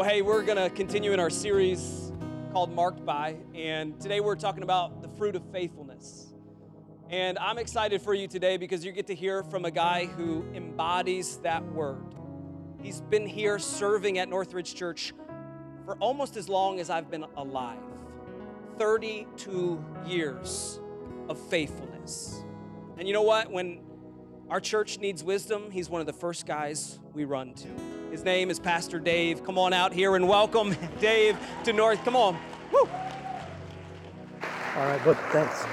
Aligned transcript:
Well, 0.00 0.08
hey, 0.08 0.22
we're 0.22 0.42
going 0.42 0.56
to 0.56 0.70
continue 0.70 1.12
in 1.12 1.20
our 1.20 1.28
series 1.28 2.10
called 2.54 2.72
Marked 2.72 3.04
By, 3.04 3.36
and 3.54 4.00
today 4.00 4.20
we're 4.20 4.34
talking 4.34 4.62
about 4.62 5.02
the 5.02 5.08
fruit 5.08 5.36
of 5.36 5.42
faithfulness. 5.52 6.32
And 7.10 7.38
I'm 7.38 7.58
excited 7.58 8.00
for 8.00 8.14
you 8.14 8.26
today 8.26 8.56
because 8.56 8.82
you 8.82 8.92
get 8.92 9.08
to 9.08 9.14
hear 9.14 9.42
from 9.42 9.66
a 9.66 9.70
guy 9.70 10.06
who 10.06 10.46
embodies 10.54 11.36
that 11.42 11.62
word. 11.72 12.14
He's 12.80 13.02
been 13.02 13.26
here 13.26 13.58
serving 13.58 14.16
at 14.16 14.30
Northridge 14.30 14.74
Church 14.74 15.12
for 15.84 15.96
almost 15.96 16.38
as 16.38 16.48
long 16.48 16.80
as 16.80 16.88
I've 16.88 17.10
been 17.10 17.26
alive 17.36 17.76
32 18.78 19.84
years 20.06 20.80
of 21.28 21.38
faithfulness. 21.38 22.42
And 22.96 23.06
you 23.06 23.12
know 23.12 23.20
what? 23.20 23.52
When 23.52 23.80
our 24.48 24.60
church 24.60 24.98
needs 24.98 25.22
wisdom, 25.22 25.70
he's 25.70 25.90
one 25.90 26.00
of 26.00 26.06
the 26.06 26.14
first 26.14 26.46
guys 26.46 26.98
we 27.12 27.26
run 27.26 27.52
to. 27.52 27.99
His 28.10 28.24
name 28.24 28.50
is 28.50 28.58
Pastor 28.58 28.98
Dave. 28.98 29.44
Come 29.44 29.56
on 29.56 29.72
out 29.72 29.92
here 29.92 30.16
and 30.16 30.26
welcome 30.26 30.74
Dave 31.00 31.38
to 31.62 31.72
North. 31.72 32.04
Come 32.04 32.16
on. 32.16 32.36
Woo. 32.72 32.80
All 34.76 34.86
right, 34.86 35.00
good. 35.04 35.16
thanks. 35.30 35.64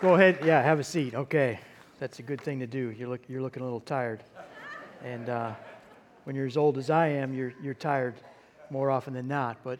Go 0.00 0.16
ahead. 0.16 0.40
Yeah, 0.44 0.60
have 0.62 0.80
a 0.80 0.84
seat. 0.84 1.14
Okay. 1.14 1.60
That's 2.00 2.18
a 2.18 2.22
good 2.22 2.40
thing 2.40 2.58
to 2.58 2.66
do. 2.66 2.90
You're, 2.98 3.08
look, 3.08 3.20
you're 3.28 3.40
looking 3.40 3.62
a 3.62 3.64
little 3.64 3.78
tired. 3.78 4.24
And 5.04 5.28
uh, 5.28 5.52
when 6.24 6.34
you're 6.34 6.46
as 6.46 6.56
old 6.56 6.76
as 6.76 6.90
I 6.90 7.06
am, 7.06 7.32
you're, 7.32 7.54
you're 7.62 7.74
tired 7.74 8.14
more 8.68 8.90
often 8.90 9.14
than 9.14 9.28
not. 9.28 9.58
But 9.62 9.78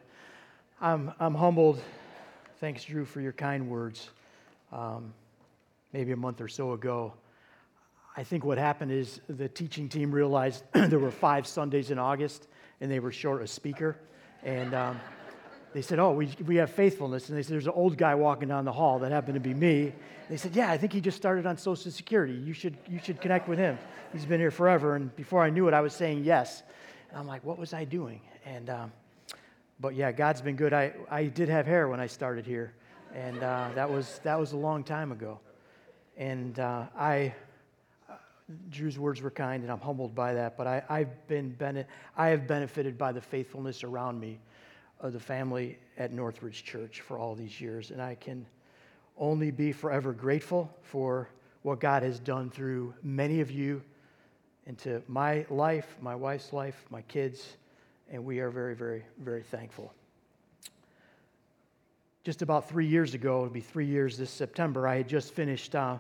I'm, 0.81 1.13
I'm 1.19 1.35
humbled. 1.35 1.81
Thanks, 2.61 2.85
Drew, 2.85 3.05
for 3.05 3.21
your 3.21 3.33
kind 3.33 3.69
words. 3.69 4.11
Um, 4.73 5.13
maybe 5.93 6.13
a 6.13 6.17
month 6.17 6.41
or 6.41 6.47
so 6.47 6.73
ago, 6.75 7.15
I 8.17 8.25
think 8.25 8.45
what 8.45 8.59
happened 8.59 8.91
is 8.91 9.21
the 9.29 9.49
teaching 9.49 9.89
team 9.89 10.11
realized 10.11 10.65
there 10.73 10.99
were 10.99 11.13
five 11.13 11.47
Sundays 11.47 11.91
in 11.91 11.99
August 11.99 12.49
and 12.81 12.91
they 12.91 12.99
were 12.99 13.13
short 13.13 13.43
a 13.43 13.47
speaker. 13.47 13.97
And 14.43 14.75
um, 14.75 15.01
they 15.73 15.83
said, 15.83 15.99
Oh, 15.99 16.13
we, 16.13 16.31
we 16.47 16.57
have 16.57 16.71
faithfulness. 16.71 17.29
And 17.29 17.39
they 17.39 17.43
said, 17.43 17.53
There's 17.53 17.67
an 17.67 17.73
old 17.75 17.97
guy 17.97 18.15
walking 18.15 18.49
down 18.49 18.65
the 18.65 18.73
hall. 18.73 18.99
That 18.99 19.13
happened 19.13 19.35
to 19.35 19.41
be 19.41 19.55
me. 19.55 19.93
They 20.29 20.37
said, 20.37 20.57
Yeah, 20.57 20.71
I 20.71 20.77
think 20.77 20.93
he 20.93 21.01
just 21.01 21.17
started 21.17 21.47
on 21.47 21.57
Social 21.57 21.91
Security. 21.91 22.35
You 22.35 22.53
should, 22.53 22.77
you 22.89 22.99
should 22.99 23.21
connect 23.21 23.49
with 23.49 23.59
him. 23.59 23.79
He's 24.13 24.27
been 24.27 24.41
here 24.41 24.51
forever. 24.51 24.97
And 24.97 25.15
before 25.15 25.43
I 25.43 25.51
knew 25.51 25.69
it, 25.69 25.75
I 25.75 25.81
was 25.81 25.95
saying 25.95 26.25
yes. 26.25 26.63
And 27.11 27.19
I'm 27.19 27.29
like, 27.29 27.45
What 27.45 27.59
was 27.59 27.73
I 27.73 27.85
doing? 27.85 28.21
And, 28.45 28.71
um, 28.71 28.93
but 29.79 29.95
yeah, 29.95 30.11
God's 30.11 30.43
been 30.43 30.57
good. 30.57 30.73
I, 30.73 30.93
I 31.11 31.25
did 31.25 31.49
have 31.49 31.67
hair 31.67 31.89
when 31.89 32.01
I 32.01 32.07
started 32.07 32.45
here. 32.45 32.75
And 33.15 33.43
uh, 33.43 33.71
that, 33.75 33.91
was, 33.91 34.21
that 34.25 34.39
was 34.39 34.53
a 34.53 34.57
long 34.57 34.85
time 34.85 35.11
ago. 35.11 35.41
And 36.17 36.59
uh, 36.59 36.87
I, 36.97 37.35
Drew's 38.71 38.99
words 38.99 39.23
were 39.23 39.31
kind, 39.31 39.63
and 39.63 39.71
I'm 39.71 39.81
humbled 39.81 40.15
by 40.15 40.35
that. 40.35 40.57
But 40.57 40.67
I, 40.67 40.99
have 40.99 41.29
been 41.29 41.51
bene- 41.51 41.87
I 42.17 42.29
have 42.29 42.47
benefited 42.47 42.99
by 42.99 43.13
the 43.13 43.21
faithfulness 43.21 43.85
around 43.85 44.19
me 44.19 44.41
of 45.01 45.13
the 45.13 45.21
family 45.21 45.79
at 45.99 46.13
Northridge 46.13 46.65
Church 46.65 47.01
for 47.01 47.19
all 47.19 47.35
these 47.35 47.61
years, 47.61 47.91
and 47.91 48.03
I 48.03 48.15
can 48.15 48.47
only 49.17 49.51
be 49.51 49.73
forever 49.73 50.13
grateful 50.13 50.75
for 50.83 51.29
what 51.63 51.81
God 51.81 52.03
has 52.03 52.19
done 52.19 52.51
through 52.51 52.95
many 53.03 53.41
of 53.41 53.51
you 53.51 53.83
into 54.67 55.03
my 55.09 55.45
life, 55.51 55.97
my 56.01 56.15
wife's 56.15 56.53
life, 56.53 56.85
my 56.91 57.03
kids, 57.03 57.57
and 58.11 58.25
we 58.25 58.41
are 58.41 58.51
very, 58.51 58.75
very, 58.75 59.05
very 59.19 59.43
thankful. 59.43 59.93
Just 62.25 62.43
about 62.43 62.69
three 62.69 62.87
years 62.87 63.15
ago, 63.15 63.39
it'll 63.39 63.53
be 63.53 63.61
three 63.61 63.87
years 63.87 64.19
this 64.19 64.31
September, 64.31 64.87
I 64.87 64.97
had 64.97 65.09
just 65.09 65.33
finished. 65.33 65.75
Uh, 65.75 65.99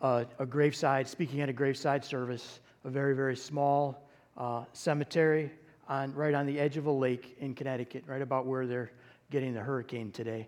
a, 0.00 0.26
a 0.38 0.46
graveside, 0.46 1.08
speaking 1.08 1.40
at 1.40 1.48
a 1.48 1.52
graveside 1.52 2.04
service, 2.04 2.60
a 2.84 2.90
very, 2.90 3.14
very 3.14 3.36
small 3.36 4.08
uh, 4.36 4.64
cemetery 4.72 5.50
on, 5.88 6.14
right 6.14 6.34
on 6.34 6.46
the 6.46 6.58
edge 6.58 6.76
of 6.76 6.86
a 6.86 6.90
lake 6.90 7.36
in 7.40 7.54
Connecticut, 7.54 8.04
right 8.06 8.22
about 8.22 8.46
where 8.46 8.66
they're 8.66 8.90
getting 9.30 9.54
the 9.54 9.60
hurricane 9.60 10.10
today. 10.10 10.46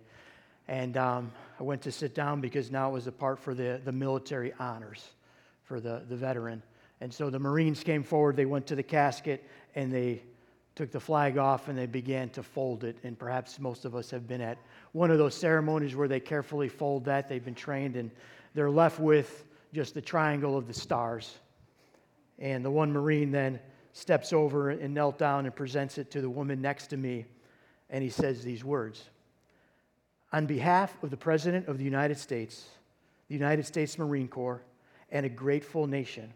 And 0.69 0.97
um, 0.97 1.33
I 1.59 1.63
went 1.63 1.81
to 1.83 1.93
sit 1.93 2.15
down 2.15 2.41
because 2.41 2.71
now 2.71 2.91
it 2.91 2.93
was 2.93 3.07
a 3.07 3.13
part 3.13 3.39
for 3.39 3.55
the, 3.55 3.81
the 3.85 3.93
military 3.93 4.53
honors 4.59 5.09
for 5.65 5.81
the, 5.81 6.03
the 6.09 6.17
veteran. 6.17 6.63
And 7.01 7.13
so 7.13 7.31
the 7.31 7.39
Marines 7.39 7.83
came 7.83 8.03
forward, 8.03 8.37
they 8.37 8.47
went 8.47 8.67
to 8.67 8.75
the 8.75 8.83
casket, 8.83 9.45
and 9.75 9.93
they 9.93 10.23
took 10.75 10.91
the 10.91 11.01
flag 11.01 11.39
off 11.39 11.69
and 11.69 11.77
they 11.77 11.87
began 11.87 12.29
to 12.31 12.43
fold 12.43 12.85
it. 12.85 12.97
And 13.03 13.19
perhaps 13.19 13.59
most 13.59 13.85
of 13.85 13.97
us 13.97 14.11
have 14.11 14.29
been 14.29 14.41
at 14.41 14.59
one 14.93 15.11
of 15.11 15.19
those 15.19 15.35
ceremonies 15.35 15.97
where 15.97 16.07
they 16.07 16.21
carefully 16.21 16.69
fold 16.69 17.05
that. 17.07 17.29
They've 17.29 17.45
been 17.45 17.55
trained 17.55 17.97
and 17.97 18.11
they're 18.55 18.71
left 18.71 19.01
with 19.01 19.45
just 19.73 19.95
the 19.95 20.01
triangle 20.01 20.57
of 20.57 20.67
the 20.67 20.75
stars. 20.75 21.39
And 22.39 22.65
the 22.65 22.71
one 22.71 22.93
Marine 22.93 23.31
then 23.31 23.61
steps 23.93 24.33
over 24.33 24.71
and 24.71 24.95
knelt 24.95 25.19
down 25.19 25.45
and 25.45 25.55
presents 25.55 25.99
it 25.99 26.11
to 26.13 26.21
the 26.21 26.31
woman 26.31 26.61
next 26.63 26.89
to 26.89 26.97
me. 26.97 27.25
And 27.91 28.03
he 28.03 28.11
says 28.11 28.43
these 28.43 28.65
words 28.65 29.05
On 30.33 30.47
behalf 30.47 31.03
of 31.03 31.11
the 31.11 31.17
President 31.17 31.69
of 31.69 31.79
the 31.79 31.85
United 31.85 32.19
States, 32.19 32.69
the 33.29 33.35
United 33.35 33.67
States 33.67 33.99
Marine 33.99 34.29
Corps, 34.29 34.63
and 35.11 35.25
a 35.27 35.29
grateful 35.29 35.87
nation, 35.87 36.33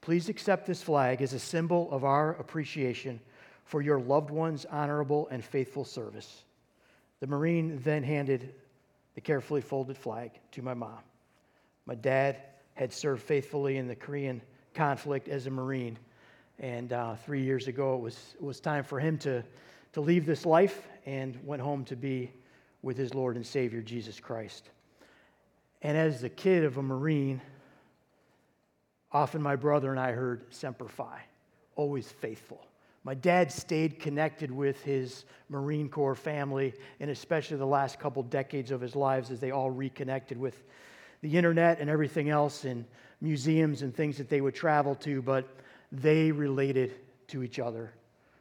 please 0.00 0.28
accept 0.28 0.66
this 0.66 0.82
flag 0.82 1.22
as 1.22 1.32
a 1.32 1.38
symbol 1.38 1.90
of 1.92 2.04
our 2.04 2.34
appreciation 2.36 3.20
for 3.64 3.82
your 3.82 4.00
loved 4.00 4.30
one's 4.30 4.64
honorable 4.64 5.28
and 5.30 5.44
faithful 5.44 5.84
service. 5.84 6.42
The 7.20 7.26
Marine 7.26 7.78
then 7.84 8.02
handed 8.02 8.54
the 9.14 9.20
carefully 9.20 9.60
folded 9.60 9.96
flag 9.96 10.32
to 10.52 10.62
my 10.62 10.74
mom. 10.74 10.98
My 11.86 11.94
dad 11.94 12.38
had 12.80 12.94
served 12.94 13.22
faithfully 13.22 13.76
in 13.76 13.86
the 13.86 13.94
Korean 13.94 14.40
conflict 14.72 15.28
as 15.28 15.46
a 15.46 15.50
Marine. 15.50 15.98
And 16.58 16.94
uh, 16.94 17.16
three 17.16 17.42
years 17.42 17.68
ago, 17.68 17.94
it 17.94 18.00
was, 18.00 18.34
it 18.36 18.42
was 18.42 18.58
time 18.58 18.84
for 18.84 18.98
him 18.98 19.18
to, 19.18 19.44
to 19.92 20.00
leave 20.00 20.24
this 20.24 20.46
life 20.46 20.88
and 21.04 21.38
went 21.44 21.60
home 21.60 21.84
to 21.84 21.94
be 21.94 22.32
with 22.80 22.96
his 22.96 23.12
Lord 23.12 23.36
and 23.36 23.46
Savior, 23.46 23.82
Jesus 23.82 24.18
Christ. 24.18 24.70
And 25.82 25.94
as 25.94 26.22
the 26.22 26.30
kid 26.30 26.64
of 26.64 26.78
a 26.78 26.82
Marine, 26.82 27.42
often 29.12 29.42
my 29.42 29.56
brother 29.56 29.90
and 29.90 30.00
I 30.00 30.12
heard 30.12 30.46
Semper 30.48 30.88
Fi, 30.88 31.20
always 31.76 32.10
faithful. 32.10 32.66
My 33.04 33.12
dad 33.12 33.52
stayed 33.52 34.00
connected 34.00 34.50
with 34.50 34.82
his 34.82 35.26
Marine 35.50 35.90
Corps 35.90 36.14
family, 36.14 36.72
and 36.98 37.10
especially 37.10 37.58
the 37.58 37.66
last 37.66 38.00
couple 38.00 38.22
decades 38.22 38.70
of 38.70 38.80
his 38.80 38.96
lives 38.96 39.30
as 39.30 39.38
they 39.38 39.50
all 39.50 39.70
reconnected 39.70 40.38
with 40.38 40.62
the 41.22 41.36
internet 41.36 41.80
and 41.80 41.90
everything 41.90 42.30
else 42.30 42.64
and 42.64 42.84
museums 43.20 43.82
and 43.82 43.94
things 43.94 44.16
that 44.18 44.28
they 44.28 44.40
would 44.40 44.54
travel 44.54 44.94
to, 44.96 45.20
but 45.22 45.46
they 45.92 46.32
related 46.32 46.94
to 47.28 47.42
each 47.42 47.58
other 47.58 47.92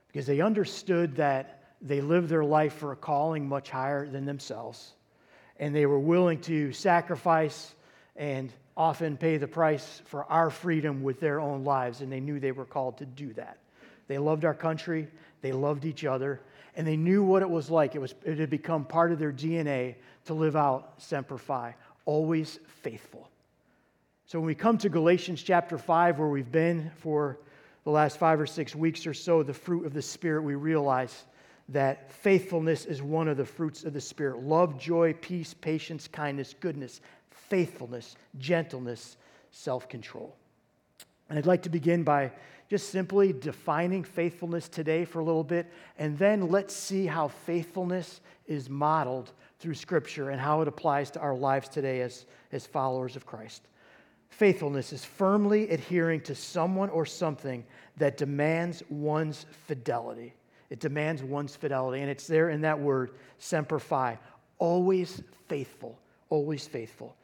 because 0.07 0.25
they 0.25 0.41
understood 0.41 1.15
that 1.15 1.73
they 1.81 2.01
lived 2.01 2.29
their 2.29 2.43
life 2.43 2.73
for 2.73 2.91
a 2.91 2.95
calling 2.95 3.47
much 3.47 3.69
higher 3.69 4.07
than 4.07 4.25
themselves. 4.25 4.93
And 5.57 5.75
they 5.75 5.85
were 5.85 5.99
willing 5.99 6.41
to 6.41 6.71
sacrifice 6.73 7.73
and 8.15 8.51
often 8.75 9.17
pay 9.17 9.37
the 9.37 9.47
price 9.47 10.01
for 10.05 10.23
our 10.25 10.49
freedom 10.49 11.03
with 11.03 11.19
their 11.19 11.39
own 11.39 11.63
lives. 11.63 12.01
And 12.01 12.11
they 12.11 12.19
knew 12.19 12.39
they 12.39 12.51
were 12.51 12.65
called 12.65 12.97
to 12.99 13.05
do 13.05 13.33
that. 13.33 13.57
They 14.07 14.17
loved 14.17 14.43
our 14.45 14.53
country, 14.53 15.07
they 15.41 15.51
loved 15.51 15.85
each 15.85 16.03
other, 16.03 16.41
and 16.75 16.87
they 16.87 16.97
knew 16.97 17.23
what 17.23 17.43
it 17.43 17.49
was 17.49 17.69
like. 17.69 17.93
It, 17.93 17.99
was, 17.99 18.15
it 18.25 18.39
had 18.39 18.49
become 18.49 18.83
part 18.83 19.11
of 19.11 19.19
their 19.19 19.31
DNA 19.31 19.95
to 20.25 20.33
live 20.33 20.55
out 20.55 20.93
Semper 20.97 21.37
Fi, 21.37 21.75
always 22.09 22.59
faithful. 22.81 23.29
So 24.25 24.39
when 24.39 24.47
we 24.47 24.55
come 24.55 24.79
to 24.79 24.89
Galatians 24.89 25.43
chapter 25.43 25.77
5, 25.77 26.17
where 26.17 26.27
we've 26.27 26.51
been 26.51 26.89
for 26.97 27.37
the 27.83 27.91
last 27.91 28.17
five 28.17 28.39
or 28.39 28.47
six 28.47 28.75
weeks 28.75 29.05
or 29.05 29.13
so, 29.13 29.43
the 29.43 29.53
fruit 29.53 29.85
of 29.85 29.93
the 29.93 30.01
Spirit, 30.01 30.41
we 30.41 30.55
realize 30.55 31.25
that 31.67 32.11
faithfulness 32.11 32.85
is 32.85 33.03
one 33.03 33.27
of 33.27 33.37
the 33.37 33.45
fruits 33.45 33.83
of 33.83 33.93
the 33.93 34.01
Spirit 34.01 34.41
love, 34.41 34.79
joy, 34.79 35.13
peace, 35.21 35.53
patience, 35.53 36.07
kindness, 36.07 36.55
goodness, 36.59 36.99
faithfulness, 37.29 38.15
gentleness, 38.39 39.15
self 39.51 39.87
control. 39.87 40.35
And 41.29 41.37
I'd 41.37 41.45
like 41.45 41.61
to 41.61 41.69
begin 41.69 42.03
by 42.03 42.31
just 42.71 42.89
simply 42.89 43.33
defining 43.33 44.03
faithfulness 44.03 44.67
today 44.67 45.05
for 45.05 45.19
a 45.19 45.23
little 45.23 45.43
bit, 45.43 45.71
and 45.99 46.17
then 46.17 46.49
let's 46.49 46.73
see 46.73 47.05
how 47.05 47.27
faithfulness 47.27 48.19
is 48.47 48.67
modeled 48.67 49.31
through 49.59 49.75
Scripture 49.75 50.29
and 50.29 50.39
how 50.39 50.61
it 50.61 50.67
applies 50.67 51.11
to 51.11 51.19
our 51.19 51.35
lives 51.35 51.69
today 51.69 52.01
as, 52.01 52.25
as 52.51 52.65
followers 52.65 53.15
of 53.15 53.25
Christ. 53.25 53.63
Faithfulness 54.29 54.93
is 54.93 55.03
firmly 55.03 55.69
adhering 55.69 56.21
to 56.21 56.35
someone 56.35 56.89
or 56.89 57.05
something 57.05 57.65
that 57.97 58.17
demands 58.17 58.83
one's 58.89 59.45
fidelity. 59.67 60.33
It 60.69 60.79
demands 60.79 61.23
one's 61.23 61.55
fidelity, 61.55 62.01
and 62.01 62.09
it's 62.09 62.27
there 62.27 62.49
in 62.49 62.61
that 62.61 62.79
word, 62.79 63.11
semper 63.39 63.79
fi, 63.79 64.17
always 64.59 65.21
faithful, 65.47 65.99
always 66.29 66.67
faithful. 66.67 67.15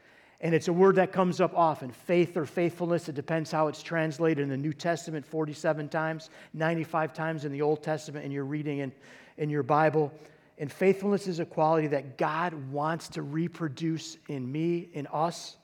And 0.42 0.54
it's 0.54 0.68
a 0.68 0.74
word 0.74 0.96
that 0.98 1.12
comes 1.12 1.40
up 1.40 1.58
often 1.58 1.92
faith 1.92 2.36
or 2.36 2.46
faithfulness. 2.46 3.08
It 3.08 3.16
depends 3.16 3.52
how 3.52 3.68
it's 3.68 3.82
translated 3.82 4.44
in 4.44 4.50
the 4.50 4.58
New 4.58 4.74
Testament 4.74 5.26
47 5.26 5.88
times, 5.90 6.30
95 6.54 7.14
times 7.14 7.46
in 7.46 7.52
the 7.52 7.62
Old 7.62 7.82
Testament, 7.82 8.26
and 8.26 8.34
you're 8.34 8.46
reading 8.46 8.80
in, 8.80 8.92
in 9.38 9.50
your 9.50 9.64
Bible. 9.64 10.12
And 10.58 10.72
faithfulness 10.72 11.28
is 11.28 11.40
a 11.40 11.46
quality 11.46 11.88
that 11.88 12.18
God 12.18 12.54
wants 12.72 13.10
to 13.10 13.22
reproduce 13.22 14.18
in 14.30 14.50
me, 14.50 14.90
in 14.94 15.08
us, 15.08 15.58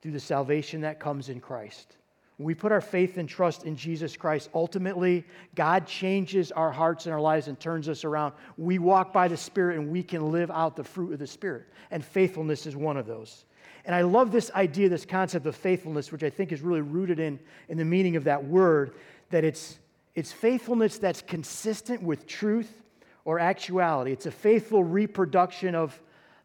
through 0.00 0.12
the 0.12 0.20
salvation 0.20 0.80
that 0.82 1.00
comes 1.00 1.28
in 1.28 1.40
Christ. 1.40 1.96
When 2.36 2.46
we 2.46 2.54
put 2.54 2.72
our 2.72 2.80
faith 2.80 3.16
and 3.16 3.28
trust 3.28 3.64
in 3.64 3.76
Jesus 3.76 4.16
Christ, 4.16 4.50
ultimately, 4.54 5.24
God 5.54 5.86
changes 5.86 6.50
our 6.52 6.72
hearts 6.72 7.06
and 7.06 7.12
our 7.12 7.20
lives 7.20 7.48
and 7.48 7.58
turns 7.60 7.88
us 7.88 8.04
around. 8.04 8.32
We 8.56 8.78
walk 8.78 9.12
by 9.12 9.28
the 9.28 9.36
Spirit 9.36 9.78
and 9.78 9.90
we 9.90 10.02
can 10.02 10.32
live 10.32 10.50
out 10.50 10.74
the 10.74 10.84
fruit 10.84 11.12
of 11.12 11.20
the 11.20 11.26
Spirit. 11.26 11.66
And 11.90 12.04
faithfulness 12.04 12.66
is 12.66 12.74
one 12.74 12.96
of 12.96 13.06
those. 13.06 13.44
And 13.84 13.94
I 13.94 14.02
love 14.02 14.32
this 14.32 14.50
idea, 14.52 14.88
this 14.88 15.04
concept 15.04 15.46
of 15.46 15.54
faithfulness, 15.54 16.10
which 16.10 16.24
I 16.24 16.30
think 16.30 16.50
is 16.50 16.62
really 16.62 16.80
rooted 16.80 17.20
in, 17.20 17.38
in 17.68 17.78
the 17.78 17.84
meaning 17.84 18.16
of 18.16 18.24
that 18.24 18.42
word, 18.42 18.94
that 19.30 19.44
it's, 19.44 19.78
it's 20.14 20.32
faithfulness 20.32 20.98
that's 20.98 21.22
consistent 21.22 22.02
with 22.02 22.26
truth 22.26 22.83
or 23.24 23.38
actuality. 23.38 24.12
It's 24.12 24.26
a 24.26 24.30
faithful 24.30 24.84
reproduction 24.84 25.74
of 25.74 25.98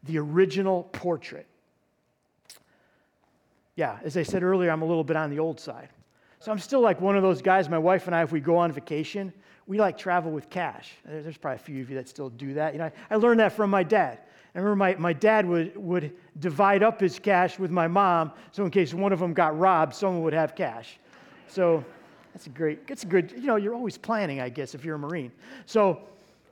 the 0.04 0.18
original 0.18 0.84
portrait. 0.92 1.46
Yeah, 3.76 3.98
as 4.02 4.16
I 4.16 4.22
said 4.22 4.42
earlier, 4.42 4.70
I'm 4.70 4.82
a 4.82 4.86
little 4.86 5.04
bit 5.04 5.16
on 5.16 5.30
the 5.30 5.38
old 5.38 5.60
side. 5.60 5.88
So 6.38 6.50
I'm 6.50 6.58
still 6.58 6.80
like 6.80 7.00
one 7.00 7.16
of 7.16 7.22
those 7.22 7.42
guys, 7.42 7.68
my 7.68 7.78
wife 7.78 8.06
and 8.06 8.16
I, 8.16 8.22
if 8.22 8.32
we 8.32 8.40
go 8.40 8.56
on 8.56 8.72
vacation, 8.72 9.32
we 9.66 9.78
like 9.78 9.98
travel 9.98 10.32
with 10.32 10.48
cash. 10.48 10.92
There's 11.04 11.36
probably 11.36 11.56
a 11.56 11.58
few 11.58 11.82
of 11.82 11.90
you 11.90 11.96
that 11.96 12.08
still 12.08 12.30
do 12.30 12.54
that. 12.54 12.72
You 12.72 12.78
know, 12.78 12.90
I 13.10 13.16
learned 13.16 13.40
that 13.40 13.52
from 13.52 13.70
my 13.70 13.82
dad. 13.82 14.20
I 14.54 14.58
remember 14.58 14.76
my, 14.76 14.94
my 14.96 15.12
dad 15.12 15.46
would, 15.46 15.76
would 15.76 16.12
divide 16.40 16.82
up 16.82 17.00
his 17.00 17.18
cash 17.18 17.58
with 17.58 17.70
my 17.70 17.86
mom, 17.86 18.32
so 18.50 18.64
in 18.64 18.70
case 18.70 18.92
one 18.92 19.12
of 19.12 19.20
them 19.20 19.32
got 19.32 19.56
robbed, 19.56 19.94
someone 19.94 20.22
would 20.24 20.32
have 20.32 20.56
cash. 20.56 20.98
So 21.46 21.84
that's 22.32 22.46
a 22.46 22.50
great, 22.50 22.86
that's 22.86 23.04
a 23.04 23.06
good, 23.06 23.32
you 23.32 23.46
know, 23.46 23.56
you're 23.56 23.74
always 23.74 23.96
planning, 23.96 24.40
I 24.40 24.48
guess, 24.48 24.74
if 24.74 24.84
you're 24.84 24.96
a 24.96 24.98
Marine. 24.98 25.30
So 25.66 26.00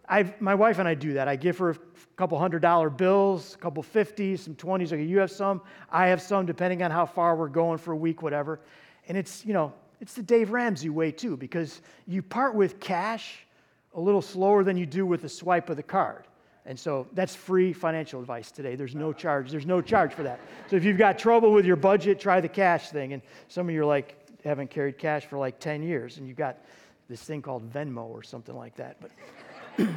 I've, 0.08 0.40
my 0.40 0.55
wife 0.55 0.78
and 0.78 0.88
I 0.88 0.94
do 0.94 1.12
that. 1.14 1.28
I 1.28 1.37
give 1.37 1.58
her 1.58 1.70
a 1.70 1.76
couple 2.16 2.38
hundred 2.38 2.62
dollar 2.62 2.90
bills, 2.90 3.55
a 3.55 3.58
couple 3.58 3.82
50s, 3.82 4.40
some 4.40 4.55
20s. 4.55 4.87
Okay, 4.93 5.05
you 5.05 5.19
have 5.19 5.31
some, 5.31 5.60
I 5.90 6.06
have 6.08 6.22
some, 6.22 6.46
depending 6.46 6.82
on 6.82 6.90
how 6.90 7.06
far 7.06 7.37
we're 7.37 7.49
going 7.49 7.78
for 7.78 7.93
a 7.93 7.96
week, 7.96 8.22
whatever. 8.22 8.60
And 9.08 9.19
it's, 9.19 9.44
you 9.44 9.52
know, 9.52 9.72
it's 10.00 10.14
the 10.14 10.22
Dave 10.22 10.50
Ramsey 10.50 10.88
way 10.88 11.10
too, 11.10 11.37
because 11.37 11.82
you 12.06 12.22
part 12.22 12.55
with 12.55 12.81
cash 12.81 13.46
a 13.94 14.00
little 14.00 14.22
slower 14.22 14.64
than 14.64 14.76
you 14.76 14.87
do 14.87 15.05
with 15.05 15.25
a 15.25 15.28
swipe 15.28 15.70
of 15.70 15.76
the 15.76 15.82
card. 15.82 16.25
And 16.64 16.78
so 16.78 17.06
that's 17.14 17.34
free 17.34 17.72
financial 17.72 18.20
advice 18.20 18.50
today. 18.50 18.76
There's 18.76 18.94
no 18.94 19.12
charge. 19.12 19.50
There's 19.50 19.66
no 19.66 19.81
charge 19.81 20.12
for 20.12 20.22
that. 20.22 20.38
So 20.69 20.76
if 20.76 20.84
you've 20.84 20.99
got 20.99 21.19
trouble 21.19 21.52
with 21.52 21.64
your 21.64 21.76
budget, 21.76 22.20
try 22.20 22.40
the 22.40 22.49
cash 22.49 22.90
thing. 22.90 23.14
And 23.14 23.22
some 23.49 23.69
of 23.69 23.75
you 23.75 23.82
are 23.82 23.87
like, 23.87 24.14
haven't 24.44 24.70
carried 24.70 24.99
cash 24.99 25.25
for 25.25 25.38
like 25.38 25.58
10 25.58 25.82
years, 25.82 26.19
and 26.19 26.28
you've 26.28 26.37
got 26.37 26.58
this 27.08 27.22
thing 27.22 27.43
called 27.43 27.72
Venmo 27.72 28.04
or 28.04 28.22
something 28.22 28.54
like 28.54 28.76
that. 28.76 28.96
But 29.00 29.11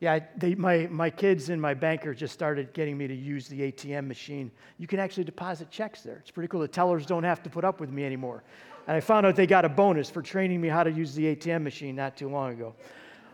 yeah, 0.00 0.20
they, 0.36 0.54
my, 0.54 0.88
my 0.90 1.10
kids 1.10 1.50
and 1.50 1.60
my 1.60 1.74
banker 1.74 2.14
just 2.14 2.34
started 2.34 2.72
getting 2.72 2.96
me 2.96 3.06
to 3.06 3.14
use 3.14 3.48
the 3.48 3.72
ATM 3.72 4.06
machine. 4.06 4.50
You 4.78 4.86
can 4.86 4.98
actually 4.98 5.24
deposit 5.24 5.70
checks 5.70 6.02
there. 6.02 6.16
It's 6.16 6.30
pretty 6.30 6.48
cool. 6.48 6.60
The 6.60 6.68
tellers 6.68 7.06
don't 7.06 7.24
have 7.24 7.42
to 7.44 7.50
put 7.50 7.64
up 7.64 7.80
with 7.80 7.90
me 7.90 8.04
anymore. 8.04 8.42
And 8.86 8.96
I 8.96 9.00
found 9.00 9.24
out 9.26 9.36
they 9.36 9.46
got 9.46 9.64
a 9.64 9.68
bonus 9.68 10.10
for 10.10 10.22
training 10.22 10.60
me 10.60 10.68
how 10.68 10.84
to 10.84 10.90
use 10.90 11.14
the 11.14 11.34
ATM 11.34 11.62
machine 11.62 11.96
not 11.96 12.16
too 12.16 12.28
long 12.28 12.52
ago. 12.52 12.74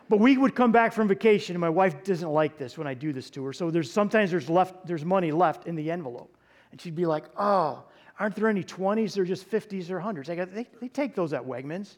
But 0.08 0.18
we 0.18 0.36
would 0.36 0.54
come 0.54 0.72
back 0.72 0.92
from 0.92 1.06
vacation, 1.06 1.54
and 1.54 1.60
my 1.60 1.68
wife 1.68 2.02
doesn't 2.02 2.28
like 2.28 2.58
this 2.58 2.76
when 2.76 2.86
I 2.86 2.94
do 2.94 3.12
this 3.12 3.30
to 3.30 3.44
her. 3.44 3.52
So 3.52 3.70
there's 3.70 3.90
sometimes 3.90 4.30
there's 4.30 4.50
left 4.50 4.84
there's 4.84 5.04
money 5.04 5.30
left 5.30 5.68
in 5.68 5.76
the 5.76 5.88
envelope, 5.88 6.36
and 6.72 6.80
she'd 6.80 6.96
be 6.96 7.06
like, 7.06 7.26
"Oh, 7.36 7.84
aren't 8.18 8.34
there 8.34 8.48
any 8.48 8.64
20s? 8.64 9.14
They're 9.14 9.24
just 9.24 9.48
50s 9.48 9.88
or 9.88 10.00
100s." 10.00 10.28
I 10.28 10.34
go, 10.34 10.44
"They, 10.46 10.66
they 10.80 10.88
take 10.88 11.14
those 11.14 11.32
at 11.32 11.42
Wegmans." 11.42 11.96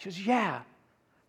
She 0.00 0.06
goes, 0.06 0.26
"Yeah, 0.26 0.62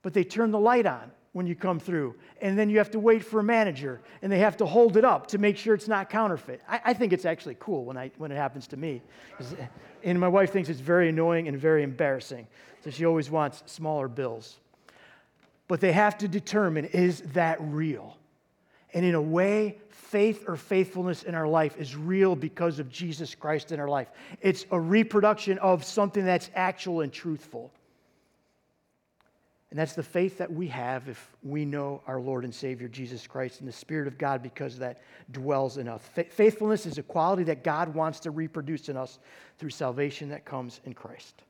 but 0.01 0.15
they 0.15 0.23
turn 0.23 0.49
the 0.49 0.59
light 0.59 0.87
on 0.87 1.11
when 1.33 1.47
you 1.47 1.55
come 1.55 1.79
through. 1.79 2.15
And 2.41 2.57
then 2.57 2.69
you 2.69 2.77
have 2.77 2.91
to 2.91 2.99
wait 2.99 3.25
for 3.25 3.39
a 3.39 3.43
manager 3.43 4.01
and 4.21 4.31
they 4.31 4.39
have 4.39 4.55
to 4.57 4.65
hold 4.65 4.97
it 4.97 5.03
up 5.03 5.27
to 5.27 5.37
make 5.37 5.57
sure 5.57 5.73
it's 5.73 5.87
not 5.87 6.09
counterfeit. 6.09 6.61
I, 6.69 6.81
I 6.85 6.93
think 6.93 7.11
it's 7.11 7.25
actually 7.25 7.57
cool 7.59 7.83
when, 7.85 7.97
I, 7.97 8.11
when 8.17 8.31
it 8.31 8.35
happens 8.35 8.67
to 8.67 8.77
me. 8.77 9.01
And 10.03 10.19
my 10.19 10.27
wife 10.27 10.51
thinks 10.51 10.69
it's 10.69 10.79
very 10.79 11.09
annoying 11.09 11.47
and 11.47 11.57
very 11.57 11.83
embarrassing. 11.83 12.47
So 12.83 12.91
she 12.91 13.05
always 13.05 13.29
wants 13.29 13.63
smaller 13.65 14.07
bills. 14.07 14.57
But 15.67 15.81
they 15.81 15.91
have 15.91 16.17
to 16.19 16.27
determine 16.27 16.85
is 16.85 17.21
that 17.33 17.57
real? 17.59 18.17
And 18.93 19.03
in 19.03 19.15
a 19.15 19.21
way, 19.21 19.79
faith 19.89 20.43
or 20.47 20.55
faithfulness 20.55 21.23
in 21.23 21.33
our 21.33 21.47
life 21.47 21.77
is 21.79 21.95
real 21.95 22.35
because 22.35 22.77
of 22.77 22.89
Jesus 22.89 23.33
Christ 23.33 23.71
in 23.71 23.79
our 23.79 23.87
life. 23.87 24.09
It's 24.39 24.67
a 24.69 24.79
reproduction 24.79 25.57
of 25.57 25.83
something 25.83 26.23
that's 26.23 26.51
actual 26.53 27.01
and 27.01 27.11
truthful. 27.11 27.71
And 29.73 29.79
that's 29.79 29.93
the 29.93 30.03
faith 30.03 30.37
that 30.37 30.53
we 30.53 30.67
have 30.67 31.09
if 31.09 31.31
we 31.41 31.65
know 31.65 32.03
our 32.05 32.21
Lord 32.21 32.43
and 32.43 32.53
Savior 32.53 32.87
Jesus 32.87 33.25
Christ 33.25 33.59
and 33.59 33.67
the 33.67 33.73
Spirit 33.73 34.07
of 34.07 34.19
God 34.19 34.43
because 34.43 34.77
that 34.77 35.01
dwells 35.31 35.79
in 35.79 35.87
us. 35.87 36.03
Faithfulness 36.29 36.85
is 36.85 36.99
a 36.99 37.01
quality 37.01 37.41
that 37.45 37.63
God 37.63 37.91
wants 37.95 38.19
to 38.19 38.29
reproduce 38.29 38.87
in 38.87 38.95
us 38.95 39.17
through 39.57 39.71
salvation 39.71 40.29
that 40.29 40.45
comes 40.45 40.79
in 40.85 40.93
Christ. 40.93 41.41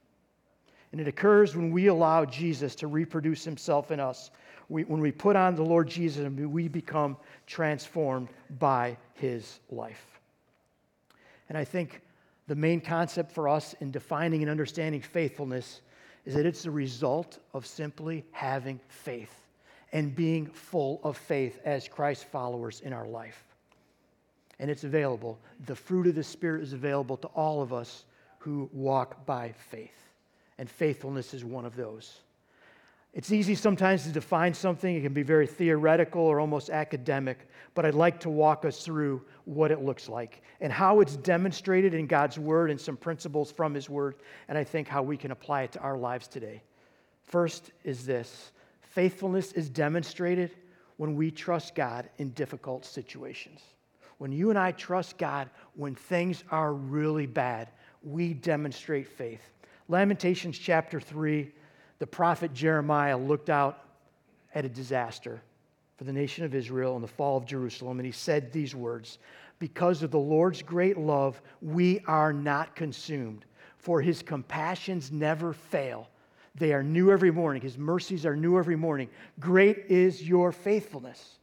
And 0.93 1.01
it 1.01 1.07
occurs 1.09 1.53
when 1.53 1.69
we 1.69 1.87
allow 1.87 2.23
Jesus 2.23 2.75
to 2.75 2.87
reproduce 2.87 3.43
himself 3.43 3.91
in 3.91 3.99
us. 3.99 4.31
We, 4.69 4.85
when 4.85 5.01
we 5.01 5.11
put 5.11 5.35
on 5.35 5.55
the 5.55 5.65
Lord 5.65 5.89
Jesus 5.89 6.25
and 6.25 6.49
we 6.49 6.69
become 6.69 7.17
transformed 7.45 8.29
by 8.57 8.95
his 9.15 9.59
life. 9.69 10.21
And 11.49 11.57
I 11.57 11.65
think 11.65 11.99
the 12.47 12.55
main 12.55 12.79
concept 12.79 13.33
for 13.33 13.49
us 13.49 13.75
in 13.81 13.91
defining 13.91 14.43
and 14.43 14.49
understanding 14.49 15.01
faithfulness 15.01 15.81
is 16.25 16.35
that 16.35 16.45
it's 16.45 16.63
the 16.63 16.71
result 16.71 17.39
of 17.53 17.65
simply 17.65 18.23
having 18.31 18.79
faith 18.87 19.33
and 19.91 20.15
being 20.15 20.47
full 20.47 20.99
of 21.03 21.17
faith 21.17 21.59
as 21.65 21.87
Christ 21.87 22.25
followers 22.25 22.81
in 22.81 22.93
our 22.93 23.07
life. 23.07 23.43
And 24.59 24.69
it's 24.71 24.83
available. 24.83 25.39
The 25.65 25.75
fruit 25.75 26.07
of 26.07 26.15
the 26.15 26.23
Spirit 26.23 26.63
is 26.63 26.73
available 26.73 27.17
to 27.17 27.27
all 27.29 27.61
of 27.61 27.73
us 27.73 28.05
who 28.39 28.69
walk 28.73 29.25
by 29.25 29.51
faith. 29.69 29.91
And 30.57 30.69
faithfulness 30.69 31.33
is 31.33 31.43
one 31.43 31.65
of 31.65 31.75
those. 31.75 32.19
It's 33.13 33.31
easy 33.31 33.53
sometimes 33.53 34.03
to 34.03 34.09
define 34.09 34.55
something, 34.55 34.95
it 34.95 35.01
can 35.01 35.13
be 35.13 35.21
very 35.21 35.45
theoretical 35.45 36.21
or 36.21 36.39
almost 36.39 36.71
academic, 36.71 37.47
but 37.75 37.85
I'd 37.85 37.93
like 37.93 38.19
to 38.21 38.29
walk 38.29 38.65
us 38.65 38.83
through 38.83 39.21
what 39.45 39.69
it 39.69 39.83
looks 39.83 40.09
like 40.09 40.41
and 40.61 40.73
how 40.73 40.99
it's 40.99 41.15
demonstrated 41.17 41.93
in 41.93 42.07
God's 42.07 42.39
Word 42.39 42.71
and 42.71 42.81
some 42.81 42.97
principles 42.97 43.51
from 43.51 43.75
His 43.75 43.87
Word, 43.87 44.15
and 44.47 44.57
I 44.57 44.63
think 44.63 44.87
how 44.87 45.03
we 45.03 45.15
can 45.15 45.29
apply 45.29 45.61
it 45.61 45.71
to 45.73 45.79
our 45.81 45.95
lives 45.95 46.27
today. 46.27 46.63
First 47.21 47.71
is 47.83 48.03
this 48.03 48.51
faithfulness 48.81 49.51
is 49.51 49.69
demonstrated 49.69 50.55
when 50.97 51.15
we 51.15 51.29
trust 51.29 51.75
God 51.75 52.09
in 52.17 52.31
difficult 52.31 52.83
situations. 52.83 53.61
When 54.17 54.31
you 54.31 54.49
and 54.49 54.57
I 54.57 54.71
trust 54.71 55.19
God 55.19 55.51
when 55.75 55.93
things 55.93 56.43
are 56.49 56.73
really 56.73 57.27
bad, 57.27 57.69
we 58.01 58.33
demonstrate 58.33 59.07
faith. 59.07 59.41
Lamentations 59.87 60.57
chapter 60.57 60.99
3 60.99 61.51
the 62.03 62.07
prophet 62.07 62.53
Jeremiah 62.53 63.17
looked 63.17 63.49
out 63.49 63.79
at 64.53 64.65
a 64.65 64.69
disaster 64.69 65.41
for 65.95 66.03
the 66.03 66.11
nation 66.11 66.43
of 66.43 66.53
Israel 66.53 66.95
and 66.95 67.01
the 67.01 67.07
fall 67.07 67.37
of 67.37 67.45
Jerusalem, 67.45 67.97
and 67.97 68.05
he 68.05 68.11
said 68.11 68.51
these 68.51 68.75
words 68.75 69.19
Because 69.57 70.03
of 70.03 70.11
the 70.11 70.19
Lord's 70.19 70.61
great 70.61 70.97
love, 70.97 71.41
we 71.61 72.01
are 72.05 72.33
not 72.33 72.75
consumed, 72.75 73.45
for 73.77 74.01
his 74.01 74.21
compassions 74.21 75.13
never 75.13 75.53
fail. 75.53 76.09
They 76.55 76.73
are 76.73 76.83
new 76.83 77.09
every 77.09 77.31
morning. 77.31 77.61
His 77.61 77.77
mercies 77.77 78.25
are 78.25 78.35
new 78.35 78.57
every 78.57 78.75
morning. 78.75 79.07
Great 79.39 79.85
is 79.87 80.27
your 80.27 80.51
faithfulness. 80.51 81.39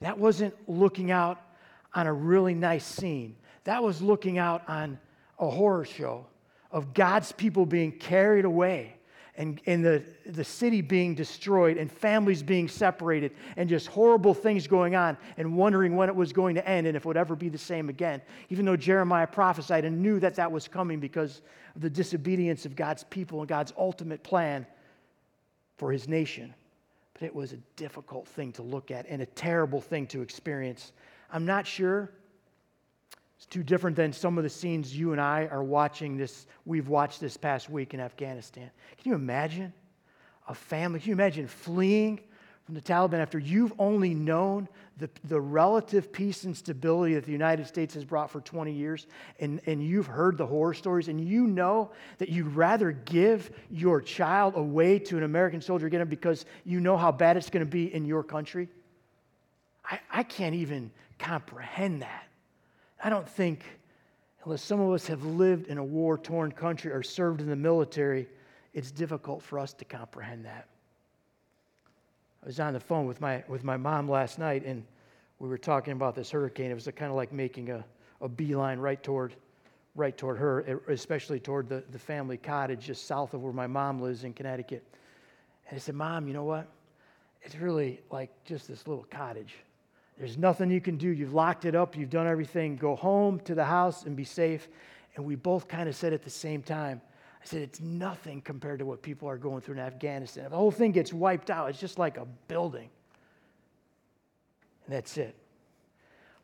That 0.00 0.18
wasn't 0.18 0.54
looking 0.68 1.10
out 1.10 1.40
on 1.94 2.06
a 2.06 2.12
really 2.12 2.54
nice 2.54 2.84
scene, 2.84 3.36
that 3.64 3.82
was 3.82 4.02
looking 4.02 4.36
out 4.36 4.68
on 4.68 4.98
a 5.38 5.48
horror 5.48 5.86
show 5.86 6.26
of 6.70 6.92
God's 6.92 7.32
people 7.32 7.64
being 7.64 7.92
carried 7.92 8.44
away 8.44 8.97
and, 9.38 9.60
and 9.66 9.84
the, 9.84 10.02
the 10.26 10.42
city 10.42 10.80
being 10.80 11.14
destroyed 11.14 11.76
and 11.76 11.90
families 11.90 12.42
being 12.42 12.66
separated 12.66 13.32
and 13.56 13.68
just 13.68 13.86
horrible 13.86 14.34
things 14.34 14.66
going 14.66 14.96
on 14.96 15.16
and 15.36 15.56
wondering 15.56 15.94
when 15.94 16.08
it 16.08 16.16
was 16.16 16.32
going 16.32 16.56
to 16.56 16.68
end 16.68 16.88
and 16.88 16.96
if 16.96 17.04
it 17.04 17.06
would 17.06 17.16
ever 17.16 17.36
be 17.36 17.48
the 17.48 17.56
same 17.56 17.88
again. 17.88 18.20
Even 18.48 18.64
though 18.64 18.76
Jeremiah 18.76 19.28
prophesied 19.28 19.84
and 19.84 20.02
knew 20.02 20.18
that 20.18 20.34
that 20.34 20.50
was 20.50 20.66
coming 20.66 20.98
because 20.98 21.40
of 21.76 21.82
the 21.82 21.88
disobedience 21.88 22.66
of 22.66 22.74
God's 22.74 23.04
people 23.04 23.38
and 23.38 23.48
God's 23.48 23.72
ultimate 23.78 24.24
plan 24.24 24.66
for 25.76 25.92
his 25.92 26.08
nation. 26.08 26.52
But 27.14 27.22
it 27.22 27.34
was 27.34 27.52
a 27.52 27.58
difficult 27.76 28.26
thing 28.26 28.50
to 28.54 28.62
look 28.62 28.90
at 28.90 29.06
and 29.08 29.22
a 29.22 29.26
terrible 29.26 29.80
thing 29.80 30.08
to 30.08 30.20
experience. 30.20 30.92
I'm 31.32 31.46
not 31.46 31.64
sure 31.64 32.10
it's 33.38 33.46
too 33.46 33.62
different 33.62 33.94
than 33.94 34.12
some 34.12 34.36
of 34.36 34.42
the 34.42 34.50
scenes 34.50 34.96
you 34.96 35.12
and 35.12 35.20
I 35.20 35.46
are 35.46 35.62
watching 35.62 36.16
this, 36.16 36.48
we've 36.64 36.88
watched 36.88 37.20
this 37.20 37.36
past 37.36 37.70
week 37.70 37.94
in 37.94 38.00
Afghanistan. 38.00 38.68
Can 39.00 39.10
you 39.10 39.14
imagine 39.14 39.72
a 40.48 40.54
family? 40.54 40.98
Can 40.98 41.10
you 41.10 41.14
imagine 41.14 41.46
fleeing 41.46 42.18
from 42.64 42.74
the 42.74 42.80
Taliban 42.80 43.20
after 43.20 43.38
you've 43.38 43.72
only 43.78 44.12
known 44.12 44.68
the, 44.96 45.08
the 45.24 45.40
relative 45.40 46.12
peace 46.12 46.42
and 46.42 46.56
stability 46.56 47.14
that 47.14 47.24
the 47.24 47.32
United 47.32 47.68
States 47.68 47.94
has 47.94 48.04
brought 48.04 48.28
for 48.28 48.40
20 48.40 48.72
years, 48.72 49.06
and, 49.38 49.60
and 49.66 49.86
you've 49.86 50.08
heard 50.08 50.36
the 50.36 50.44
horror 50.44 50.74
stories, 50.74 51.06
and 51.06 51.20
you 51.20 51.46
know 51.46 51.92
that 52.18 52.30
you'd 52.30 52.54
rather 52.56 52.90
give 52.90 53.52
your 53.70 54.02
child 54.02 54.54
away 54.56 54.98
to 54.98 55.16
an 55.16 55.22
American 55.22 55.60
soldier 55.60 55.86
again 55.86 56.06
because 56.08 56.44
you 56.64 56.80
know 56.80 56.96
how 56.96 57.12
bad 57.12 57.36
it's 57.36 57.50
going 57.50 57.64
to 57.64 57.70
be 57.70 57.94
in 57.94 58.04
your 58.04 58.24
country? 58.24 58.68
I, 59.84 60.00
I 60.10 60.22
can't 60.24 60.56
even 60.56 60.90
comprehend 61.20 62.02
that. 62.02 62.27
I 63.02 63.10
don't 63.10 63.28
think 63.28 63.64
unless 64.44 64.62
some 64.62 64.80
of 64.80 64.92
us 64.92 65.06
have 65.06 65.24
lived 65.24 65.66
in 65.66 65.78
a 65.78 65.84
war 65.84 66.18
torn 66.18 66.52
country 66.52 66.90
or 66.90 67.02
served 67.02 67.40
in 67.40 67.48
the 67.48 67.56
military, 67.56 68.28
it's 68.74 68.90
difficult 68.90 69.42
for 69.42 69.58
us 69.58 69.72
to 69.74 69.84
comprehend 69.84 70.44
that. 70.44 70.68
I 72.42 72.46
was 72.46 72.60
on 72.60 72.72
the 72.72 72.80
phone 72.80 73.06
with 73.06 73.20
my, 73.20 73.42
with 73.48 73.64
my 73.64 73.76
mom 73.76 74.08
last 74.08 74.38
night, 74.38 74.64
and 74.64 74.84
we 75.38 75.48
were 75.48 75.58
talking 75.58 75.92
about 75.92 76.14
this 76.14 76.30
hurricane. 76.30 76.70
It 76.70 76.74
was 76.74 76.88
kind 76.96 77.10
of 77.10 77.16
like 77.16 77.32
making 77.32 77.70
a, 77.70 77.84
a 78.20 78.28
beeline 78.28 78.78
right 78.78 79.02
toward, 79.02 79.34
right 79.94 80.16
toward 80.16 80.38
her, 80.38 80.80
especially 80.88 81.40
toward 81.40 81.68
the, 81.68 81.84
the 81.90 81.98
family 81.98 82.36
cottage 82.36 82.86
just 82.86 83.06
south 83.06 83.34
of 83.34 83.42
where 83.42 83.52
my 83.52 83.66
mom 83.66 84.00
lives 84.00 84.24
in 84.24 84.32
Connecticut. 84.32 84.84
And 85.68 85.76
I 85.76 85.78
said, 85.80 85.94
Mom, 85.94 86.26
you 86.26 86.32
know 86.32 86.44
what? 86.44 86.68
It's 87.42 87.56
really 87.56 88.00
like 88.10 88.30
just 88.44 88.68
this 88.68 88.86
little 88.86 89.06
cottage. 89.10 89.54
There's 90.18 90.36
nothing 90.36 90.70
you 90.70 90.80
can 90.80 90.96
do. 90.96 91.08
You've 91.08 91.34
locked 91.34 91.64
it 91.64 91.74
up, 91.74 91.96
you've 91.96 92.10
done 92.10 92.26
everything. 92.26 92.76
Go 92.76 92.96
home 92.96 93.38
to 93.40 93.54
the 93.54 93.64
house 93.64 94.04
and 94.04 94.16
be 94.16 94.24
safe. 94.24 94.68
And 95.14 95.24
we 95.24 95.36
both 95.36 95.68
kind 95.68 95.88
of 95.88 95.94
said 95.94 96.12
at 96.12 96.22
the 96.22 96.30
same 96.30 96.62
time, 96.62 97.00
I 97.40 97.46
said, 97.46 97.62
it's 97.62 97.80
nothing 97.80 98.40
compared 98.40 98.80
to 98.80 98.86
what 98.86 99.00
people 99.00 99.28
are 99.28 99.36
going 99.36 99.60
through 99.60 99.74
in 99.74 99.80
Afghanistan. 99.80 100.44
If 100.46 100.50
the 100.50 100.56
whole 100.56 100.72
thing 100.72 100.90
gets 100.90 101.12
wiped 101.12 101.50
out, 101.50 101.70
it's 101.70 101.78
just 101.78 101.98
like 101.98 102.16
a 102.16 102.26
building. 102.48 102.90
And 104.86 104.96
that's 104.96 105.16
it. 105.16 105.36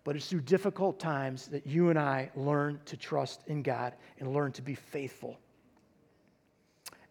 But 0.05 0.15
it's 0.15 0.29
through 0.29 0.43
difficult 0.43 1.01
times 1.01 1.49
that 1.49 1.67
you 1.67 1.91
and 1.91 1.99
I 1.99 2.31
learn 2.37 2.79
to 2.85 2.97
trust 2.97 3.43
in 3.49 3.63
God 3.63 3.95
and 4.21 4.33
learn 4.33 4.53
to 4.53 4.63
be 4.63 4.75
faithful. 4.75 5.39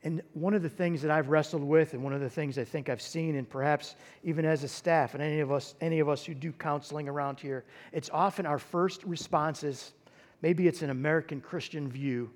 And 0.06 0.22
one 0.34 0.54
of 0.54 0.62
the 0.62 0.70
things 0.70 1.02
that 1.02 1.12
I've 1.12 1.30
wrestled 1.30 1.64
with, 1.64 1.94
and 1.94 2.04
one 2.04 2.12
of 2.12 2.20
the 2.20 2.30
things 2.30 2.58
I 2.58 2.66
think 2.66 2.90
I've 2.90 3.02
seen, 3.02 3.36
and 3.36 3.50
perhaps 3.50 3.96
even 4.24 4.44
as 4.44 4.64
a 4.64 4.68
staff, 4.68 5.14
and 5.14 5.24
any 5.24 5.40
of 5.40 5.50
us, 5.52 5.76
any 5.80 6.00
of 6.00 6.10
us 6.10 6.26
who 6.26 6.34
do 6.34 6.52
counseling 6.52 7.08
around 7.08 7.40
here, 7.40 7.64
it's 7.94 8.10
often 8.12 8.46
our 8.46 8.60
first 8.60 9.04
responses, 9.06 9.94
maybe 10.42 10.68
it's 10.68 10.82
an 10.82 10.90
American 10.90 11.40
Christian 11.40 11.90
view, 11.90 12.30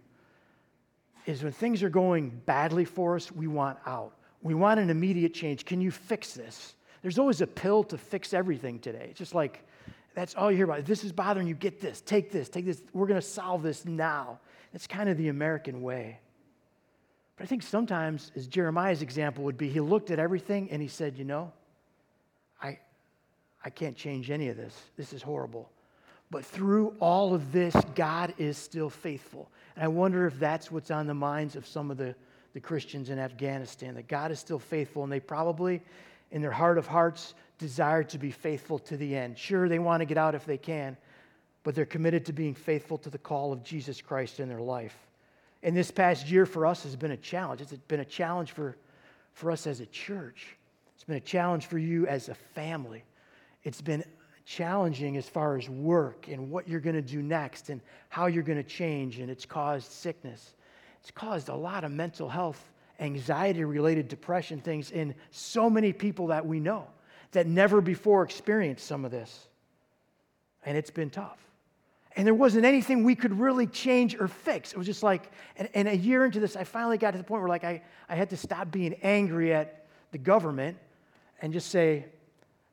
is 1.26 1.44
when 1.44 1.52
things 1.52 1.84
are 1.84 1.90
going 1.90 2.30
badly 2.46 2.86
for 2.86 3.18
us, 3.18 3.32
we 3.34 3.48
want 3.48 3.78
out. 3.86 4.14
We 4.42 4.54
want 4.54 4.80
an 4.80 4.90
immediate 4.90 5.34
change. 5.34 5.66
Can 5.66 5.82
you 5.82 5.92
fix 5.92 6.34
this? 6.34 6.76
There's 7.02 7.20
always 7.20 7.42
a 7.42 7.48
pill 7.48 7.84
to 7.86 7.98
fix 7.98 8.34
everything 8.34 8.80
today. 8.80 9.08
It's 9.10 9.20
just 9.20 9.36
like, 9.36 9.68
that's 10.16 10.36
all 10.36 10.50
you 10.50 10.56
hear 10.56 10.66
about. 10.66 10.86
This 10.86 11.04
is 11.04 11.12
bothering 11.12 11.48
you, 11.48 11.54
get 11.54 11.82
this, 11.82 12.00
take 12.00 12.32
this, 12.32 12.48
take 12.48 12.66
this. 12.66 12.82
We're 12.94 13.08
going 13.08 13.20
to 13.20 13.28
solve 13.28 13.62
this 13.62 13.86
now. 13.86 14.40
It's 14.74 14.88
kind 14.88 15.10
of 15.10 15.18
the 15.18 15.28
American 15.28 15.82
way. 15.82 16.20
But 17.38 17.44
I 17.44 17.48
think 17.48 17.64
sometimes, 17.64 18.32
as 18.36 18.48
Jeremiah's 18.48 19.02
example 19.02 19.44
would 19.46 19.58
be, 19.58 19.70
he 19.70 19.80
looked 19.80 20.12
at 20.12 20.20
everything 20.20 20.70
and 20.72 20.82
he 20.82 20.88
said, 20.88 21.18
You 21.18 21.24
know, 21.24 21.54
I, 22.62 22.80
I 23.64 23.70
can't 23.70 23.96
change 23.96 24.32
any 24.32 24.50
of 24.50 24.58
this. 24.58 24.76
This 24.98 25.14
is 25.14 25.22
horrible. 25.22 25.70
But 26.30 26.44
through 26.44 26.96
all 27.00 27.34
of 27.34 27.52
this, 27.52 27.76
God 27.96 28.34
is 28.38 28.58
still 28.58 28.90
faithful. 28.90 29.50
And 29.76 29.86
I 29.86 29.88
wonder 29.88 30.26
if 30.26 30.38
that's 30.40 30.72
what's 30.72 30.92
on 30.92 31.08
the 31.08 31.14
minds 31.14 31.56
of 31.56 31.66
some 31.66 31.90
of 31.90 31.98
the, 31.98 32.16
the 32.54 32.60
Christians 32.60 33.10
in 33.10 33.20
Afghanistan, 33.20 33.96
that 33.96 34.08
God 34.08 34.32
is 34.32 34.40
still 34.40 34.60
faithful, 34.60 35.04
and 35.04 35.12
they 35.12 35.22
probably, 35.22 35.82
in 36.32 36.42
their 36.42 36.52
heart 36.52 36.78
of 36.78 36.86
hearts, 36.86 37.34
desire 37.60 38.04
to 38.04 38.18
be 38.18 38.32
faithful 38.32 38.78
to 38.80 38.98
the 38.98 39.16
end. 39.16 39.38
Sure, 39.38 39.70
they 39.70 39.80
want 39.80 40.02
to 40.02 40.06
get 40.06 40.18
out 40.18 40.36
if 40.36 40.46
they 40.46 40.58
can, 40.58 40.98
but 41.64 41.76
they're 41.76 41.86
committed 41.86 42.26
to 42.26 42.34
being 42.34 42.56
faithful 42.56 42.98
to 42.98 43.10
the 43.10 43.18
call 43.18 43.54
of 43.54 43.64
Jesus 43.64 44.02
Christ 44.02 44.42
in 44.42 44.50
their 44.50 44.62
life. 44.62 45.07
And 45.64 45.76
this 45.76 45.92
past 45.92 46.30
year 46.30 46.46
for 46.46 46.66
us 46.66 46.84
has 46.84 46.96
been 46.96 47.12
a 47.12 47.18
challenge. 47.18 47.62
It's 47.62 47.74
been 47.74 48.00
a 48.00 48.06
challenge 48.06 48.52
for, 48.52 48.78
for 49.34 49.52
us 49.52 49.68
as 49.68 49.80
a 49.80 49.86
church. 49.88 50.56
It's 50.96 51.04
been 51.04 51.18
a 51.18 51.22
challenge 51.22 51.66
for 51.66 51.78
you 51.78 52.08
as 52.08 52.30
a 52.30 52.36
family. 52.36 53.04
It's 53.64 53.82
been 53.82 54.04
challenging 54.46 55.18
as 55.18 55.28
far 55.28 55.58
as 55.58 55.70
work 55.70 56.28
and 56.28 56.50
what 56.50 56.68
you're 56.68 56.80
going 56.80 56.96
to 56.96 57.02
do 57.02 57.22
next 57.22 57.70
and 57.70 57.82
how 58.10 58.28
you're 58.28 58.44
going 58.44 58.62
to 58.62 58.70
change. 58.70 59.20
And 59.20 59.30
it's 59.30 59.46
caused 59.46 59.92
sickness. 59.92 60.56
It's 61.02 61.12
caused 61.12 61.50
a 61.50 61.56
lot 61.56 61.84
of 61.84 61.92
mental 61.92 62.30
health, 62.30 62.64
anxiety 63.00 63.64
related 63.64 64.08
depression 64.08 64.60
things 64.60 64.92
in 64.92 65.16
so 65.32 65.70
many 65.70 65.92
people 65.92 66.28
that 66.28 66.46
we 66.46 66.60
know 66.60 66.88
that 67.32 67.48
never 67.48 67.82
before 67.82 68.24
experienced 68.24 68.86
some 68.86 69.06
of 69.06 69.12
this. 69.12 69.48
And 70.66 70.78
it's 70.78 70.92
been 70.92 71.10
tough 71.10 71.47
and 72.18 72.26
there 72.26 72.34
wasn't 72.34 72.66
anything 72.66 73.04
we 73.04 73.14
could 73.14 73.40
really 73.40 73.68
change 73.68 74.16
or 74.20 74.28
fix. 74.28 74.72
It 74.72 74.78
was 74.78 74.88
just 74.88 75.04
like, 75.04 75.32
and, 75.56 75.70
and, 75.76 75.88
a 75.88 75.96
year 75.96 76.26
into 76.26 76.40
this, 76.40 76.56
I 76.56 76.64
finally 76.64 76.98
got 76.98 77.12
to 77.12 77.20
the 77.20 77.24
point 77.24 77.44
where 77.44 77.48
like 77.48 77.64
I, 77.64 77.84
I 78.10 78.16
had 78.16 78.32
to 78.32 78.38
stop 78.38 78.72
being 78.72 78.96
angry 79.04 79.54
at 79.54 79.86
the 80.12 80.18
government 80.18 80.78
and 81.44 81.54
just 81.54 81.70
say, 81.70 82.08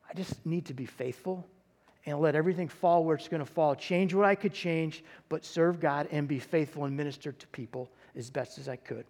I 0.09 0.15
just 0.15 0.43
need 0.47 0.65
to 0.65 0.73
be 0.73 0.87
faithful 0.87 1.45
and 2.07 2.19
let 2.19 2.33
everything 2.33 2.67
fall 2.67 3.03
where 3.03 3.15
it's 3.15 3.27
going 3.27 3.45
to 3.45 3.49
fall. 3.49 3.75
Change 3.75 4.15
what 4.15 4.25
I 4.25 4.33
could 4.33 4.53
change, 4.53 5.03
but 5.29 5.45
serve 5.45 5.79
God 5.79 6.07
and 6.09 6.27
be 6.27 6.39
faithful 6.39 6.85
and 6.85 6.97
minister 6.97 7.31
to 7.31 7.47
people 7.47 7.87
as 8.15 8.31
best 8.31 8.57
as 8.57 8.67
I 8.67 8.77
could. 8.77 9.05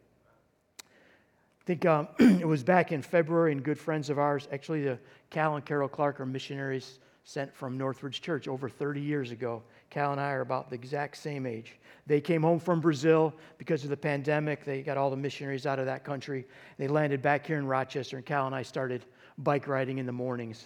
I 0.82 1.64
think 1.66 1.86
um, 1.86 2.10
it 2.20 2.48
was 2.48 2.62
back 2.62 2.92
in 2.92 3.02
February, 3.02 3.54
and 3.54 3.64
good 3.64 3.80
friends 3.80 4.10
of 4.10 4.20
ours, 4.20 4.50
actually, 4.52 4.84
the 4.84 5.00
Cal 5.30 5.56
and 5.56 5.66
Carol 5.66 5.88
Clark 5.88 6.20
are 6.20 6.26
missionaries 6.26 7.00
sent 7.26 7.54
from 7.56 7.76
Northridge 7.76 8.22
Church 8.22 8.48
over 8.48 8.70
30 8.70 9.02
years 9.02 9.32
ago. 9.32 9.64
Cal 9.90 10.12
and 10.12 10.22
I 10.22 10.32
are 10.32 10.42
about 10.42 10.70
the 10.70 10.76
exact 10.76 11.18
same 11.18 11.48
age. 11.48 11.74
They 12.06 12.22
came 12.22 12.44
home 12.44 12.60
from 12.60 12.80
Brazil 12.80 13.34
because 13.58 13.84
of 13.84 13.90
the 13.90 13.98
pandemic. 13.98 14.64
They 14.64 14.84
got 14.84 14.96
all 14.96 15.10
the 15.10 15.18
missionaries 15.18 15.66
out 15.66 15.80
of 15.80 15.88
that 15.88 16.04
country. 16.04 16.46
They 16.78 16.88
landed 16.88 17.24
back 17.24 17.48
here 17.48 17.58
in 17.58 17.66
Rochester, 17.66 18.18
and 18.18 18.26
Cal 18.26 18.46
and 18.46 18.54
I 18.54 18.62
started 18.62 19.06
bike 19.40 19.68
riding 19.68 19.98
in 19.98 20.06
the 20.06 20.12
mornings. 20.12 20.66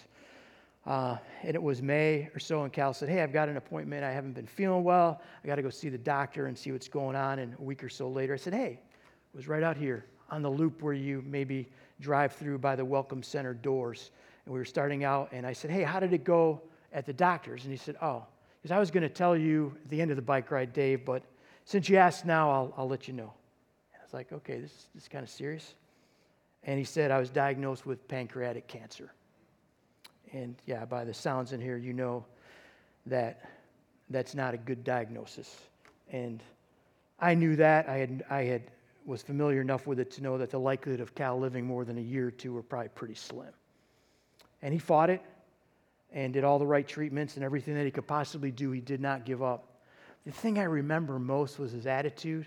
Uh, 0.84 1.16
and 1.42 1.54
it 1.54 1.62
was 1.62 1.80
May 1.80 2.28
or 2.34 2.38
so, 2.38 2.62
and 2.62 2.72
Cal 2.72 2.92
said, 2.92 3.08
Hey, 3.08 3.22
I've 3.22 3.32
got 3.32 3.48
an 3.48 3.56
appointment. 3.56 4.04
I 4.04 4.12
haven't 4.12 4.32
been 4.32 4.46
feeling 4.46 4.84
well. 4.84 5.22
I 5.42 5.46
got 5.46 5.56
to 5.56 5.62
go 5.62 5.70
see 5.70 5.88
the 5.88 5.98
doctor 5.98 6.46
and 6.46 6.56
see 6.56 6.72
what's 6.72 6.88
going 6.88 7.16
on. 7.16 7.38
And 7.38 7.54
a 7.58 7.62
week 7.62 7.82
or 7.82 7.88
so 7.88 8.08
later, 8.10 8.34
I 8.34 8.38
said, 8.38 8.52
Hey, 8.52 8.80
it 9.32 9.36
was 9.36 9.48
right 9.48 9.62
out 9.62 9.78
here 9.78 10.04
on 10.28 10.42
the 10.42 10.50
loop 10.50 10.82
where 10.82 10.92
you 10.92 11.24
maybe 11.26 11.70
drive 12.00 12.32
through 12.32 12.58
by 12.58 12.76
the 12.76 12.84
Welcome 12.84 13.22
Center 13.22 13.54
doors 13.54 14.10
and 14.44 14.52
we 14.52 14.58
were 14.58 14.64
starting 14.64 15.04
out, 15.04 15.30
and 15.32 15.46
I 15.46 15.52
said, 15.52 15.70
Hey, 15.70 15.82
how 15.82 16.00
did 16.00 16.12
it 16.12 16.24
go 16.24 16.62
at 16.92 17.06
the 17.06 17.12
doctor's? 17.12 17.64
And 17.64 17.72
he 17.72 17.78
said, 17.78 17.96
Oh, 18.02 18.24
because 18.60 18.74
I 18.74 18.78
was 18.78 18.90
going 18.90 19.02
to 19.02 19.08
tell 19.08 19.36
you 19.36 19.74
at 19.84 19.90
the 19.90 20.00
end 20.00 20.10
of 20.10 20.16
the 20.16 20.22
bike 20.22 20.50
ride, 20.50 20.72
Dave, 20.72 21.04
but 21.04 21.22
since 21.64 21.88
you 21.88 21.96
asked 21.96 22.24
now, 22.24 22.50
I'll, 22.50 22.74
I'll 22.76 22.88
let 22.88 23.08
you 23.08 23.14
know. 23.14 23.32
And 23.92 24.00
I 24.00 24.04
was 24.04 24.12
like, 24.12 24.32
Okay, 24.32 24.60
this, 24.60 24.88
this 24.94 25.04
is 25.04 25.08
kind 25.08 25.22
of 25.22 25.30
serious. 25.30 25.74
And 26.64 26.78
he 26.78 26.84
said, 26.84 27.10
I 27.10 27.18
was 27.18 27.30
diagnosed 27.30 27.86
with 27.86 28.06
pancreatic 28.08 28.66
cancer. 28.66 29.12
And 30.32 30.56
yeah, 30.66 30.84
by 30.84 31.04
the 31.04 31.14
sounds 31.14 31.52
in 31.52 31.60
here, 31.60 31.76
you 31.76 31.92
know 31.92 32.24
that 33.06 33.48
that's 34.10 34.34
not 34.34 34.54
a 34.54 34.58
good 34.58 34.84
diagnosis. 34.84 35.58
And 36.12 36.42
I 37.18 37.34
knew 37.34 37.56
that. 37.56 37.88
I 37.88 37.96
had, 37.96 38.24
I 38.30 38.42
had 38.42 38.62
was 39.06 39.22
familiar 39.22 39.60
enough 39.60 39.86
with 39.86 39.98
it 39.98 40.10
to 40.12 40.22
know 40.22 40.38
that 40.38 40.50
the 40.50 40.58
likelihood 40.58 41.00
of 41.00 41.14
Cal 41.14 41.38
living 41.38 41.66
more 41.66 41.84
than 41.84 41.98
a 41.98 42.02
year 42.02 42.28
or 42.28 42.30
two 42.30 42.52
were 42.52 42.62
probably 42.62 42.88
pretty 42.90 43.14
slim. 43.14 43.52
And 44.62 44.72
he 44.72 44.78
fought 44.78 45.10
it 45.10 45.22
and 46.12 46.32
did 46.32 46.44
all 46.44 46.58
the 46.58 46.66
right 46.66 46.86
treatments 46.86 47.36
and 47.36 47.44
everything 47.44 47.74
that 47.74 47.84
he 47.84 47.90
could 47.90 48.06
possibly 48.06 48.50
do. 48.50 48.70
He 48.70 48.80
did 48.80 49.00
not 49.00 49.24
give 49.24 49.42
up. 49.42 49.66
The 50.26 50.32
thing 50.32 50.58
I 50.58 50.64
remember 50.64 51.18
most 51.18 51.58
was 51.58 51.72
his 51.72 51.86
attitude 51.86 52.46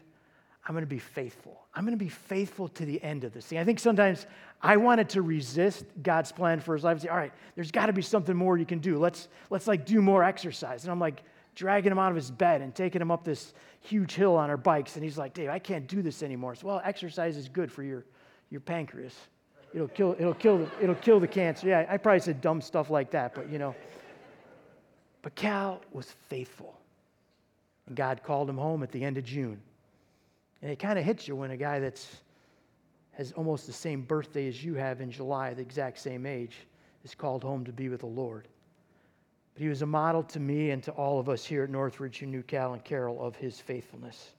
I'm 0.65 0.73
going 0.73 0.83
to 0.83 0.87
be 0.87 0.99
faithful. 0.99 1.59
I'm 1.73 1.83
going 1.83 1.97
to 1.97 2.03
be 2.03 2.09
faithful 2.09 2.69
to 2.69 2.85
the 2.85 3.01
end 3.03 3.25
of 3.25 3.33
this 3.33 3.45
thing. 3.45 3.57
I 3.57 3.65
think 3.65 3.79
sometimes 3.79 4.25
I 4.61 4.77
wanted 4.77 5.09
to 5.09 5.21
resist 5.21 5.85
God's 6.01 6.31
plan 6.31 6.61
for 6.61 6.73
his 6.73 6.85
life 6.85 6.93
and 6.93 7.01
say, 7.01 7.09
all 7.09 7.17
right, 7.17 7.33
there's 7.55 7.71
got 7.71 7.87
to 7.87 7.93
be 7.93 8.01
something 8.01 8.35
more 8.35 8.57
you 8.57 8.65
can 8.65 8.79
do. 8.79 8.97
Let's, 8.97 9.27
let's 9.49 9.67
like 9.67 9.85
do 9.85 10.01
more 10.01 10.23
exercise. 10.23 10.83
And 10.83 10.91
I'm 10.91 10.99
like 10.99 11.23
dragging 11.55 11.91
him 11.91 11.99
out 11.99 12.11
of 12.11 12.15
his 12.15 12.31
bed 12.31 12.61
and 12.61 12.73
taking 12.73 13.01
him 13.01 13.11
up 13.11 13.25
this 13.25 13.53
huge 13.81 14.13
hill 14.13 14.37
on 14.37 14.49
our 14.49 14.57
bikes. 14.57 14.95
And 14.95 15.03
he's 15.03 15.17
like, 15.17 15.33
Dave, 15.33 15.49
I 15.49 15.59
can't 15.59 15.85
do 15.85 16.01
this 16.01 16.23
anymore. 16.23 16.55
So, 16.55 16.67
well, 16.67 16.81
exercise 16.85 17.35
is 17.35 17.49
good 17.49 17.69
for 17.69 17.83
your, 17.83 18.05
your 18.49 18.61
pancreas. 18.61 19.15
It'll 19.73 19.87
kill, 19.87 20.15
it'll 20.19 20.33
kill, 20.33 20.59
the, 20.59 20.69
it'll 20.81 20.95
kill 20.95 21.19
the 21.19 21.27
cancer. 21.27 21.67
Yeah, 21.67 21.85
I 21.89 21.97
probably 21.97 22.19
said 22.19 22.41
dumb 22.41 22.61
stuff 22.61 22.89
like 22.89 23.09
that, 23.11 23.33
but 23.33 23.49
you 23.49 23.57
know. 23.57 23.75
But 25.23 25.35
Cal 25.35 25.81
was 25.91 26.13
faithful. 26.29 26.77
And 27.87 27.95
God 27.95 28.21
called 28.23 28.49
him 28.49 28.57
home 28.57 28.83
at 28.83 28.91
the 28.91 29.03
end 29.03 29.17
of 29.17 29.23
June. 29.23 29.59
And 30.61 30.71
it 30.71 30.79
kind 30.79 30.99
of 30.99 31.05
hits 31.05 31.27
you 31.27 31.35
when 31.35 31.51
a 31.51 31.57
guy 31.57 31.79
that's 31.79 32.17
has 33.13 33.31
almost 33.33 33.67
the 33.67 33.73
same 33.73 34.01
birthday 34.01 34.47
as 34.47 34.63
you 34.63 34.73
have 34.73 34.99
in 34.99 35.11
July, 35.11 35.53
the 35.53 35.61
exact 35.61 35.99
same 35.99 36.25
age, 36.25 36.57
is 37.03 37.13
called 37.13 37.43
home 37.43 37.63
to 37.63 37.71
be 37.71 37.89
with 37.89 37.99
the 37.99 38.07
Lord. 38.07 38.47
But 39.53 39.61
he 39.61 39.69
was 39.69 39.83
a 39.83 39.85
model 39.85 40.23
to 40.23 40.39
me 40.39 40.71
and 40.71 40.81
to 40.83 40.91
all 40.91 41.19
of 41.19 41.29
us 41.29 41.45
here 41.45 41.63
at 41.63 41.69
Northridge 41.69 42.17
who 42.17 42.25
knew 42.25 42.41
Cal 42.41 42.73
and 42.73 42.83
Carol 42.83 43.21
of 43.21 43.35
his 43.35 43.59
faithfulness. 43.59 44.31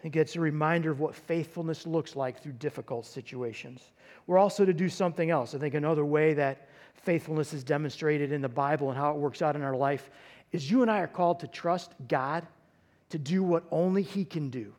Think 0.00 0.14
it's 0.16 0.36
a 0.36 0.40
reminder 0.40 0.90
of 0.90 1.00
what 1.00 1.14
faithfulness 1.14 1.86
looks 1.86 2.14
like 2.14 2.40
through 2.40 2.52
difficult 2.52 3.04
situations. 3.04 3.90
We're 4.26 4.38
also 4.38 4.64
to 4.64 4.72
do 4.72 4.88
something 4.88 5.30
else. 5.30 5.54
I 5.54 5.58
think 5.58 5.74
another 5.74 6.04
way 6.04 6.34
that 6.34 6.68
faithfulness 6.94 7.52
is 7.52 7.64
demonstrated 7.64 8.30
in 8.30 8.40
the 8.40 8.48
Bible 8.48 8.90
and 8.90 8.98
how 8.98 9.10
it 9.10 9.16
works 9.16 9.42
out 9.42 9.56
in 9.56 9.62
our 9.62 9.76
life 9.76 10.10
is 10.52 10.70
you 10.70 10.82
and 10.82 10.90
I 10.90 11.00
are 11.00 11.08
called 11.08 11.40
to 11.40 11.48
trust 11.48 11.92
God 12.08 12.46
to 13.10 13.18
do 13.18 13.42
what 13.42 13.64
only 13.70 14.02
He 14.02 14.24
can 14.24 14.50
do. 14.50 14.72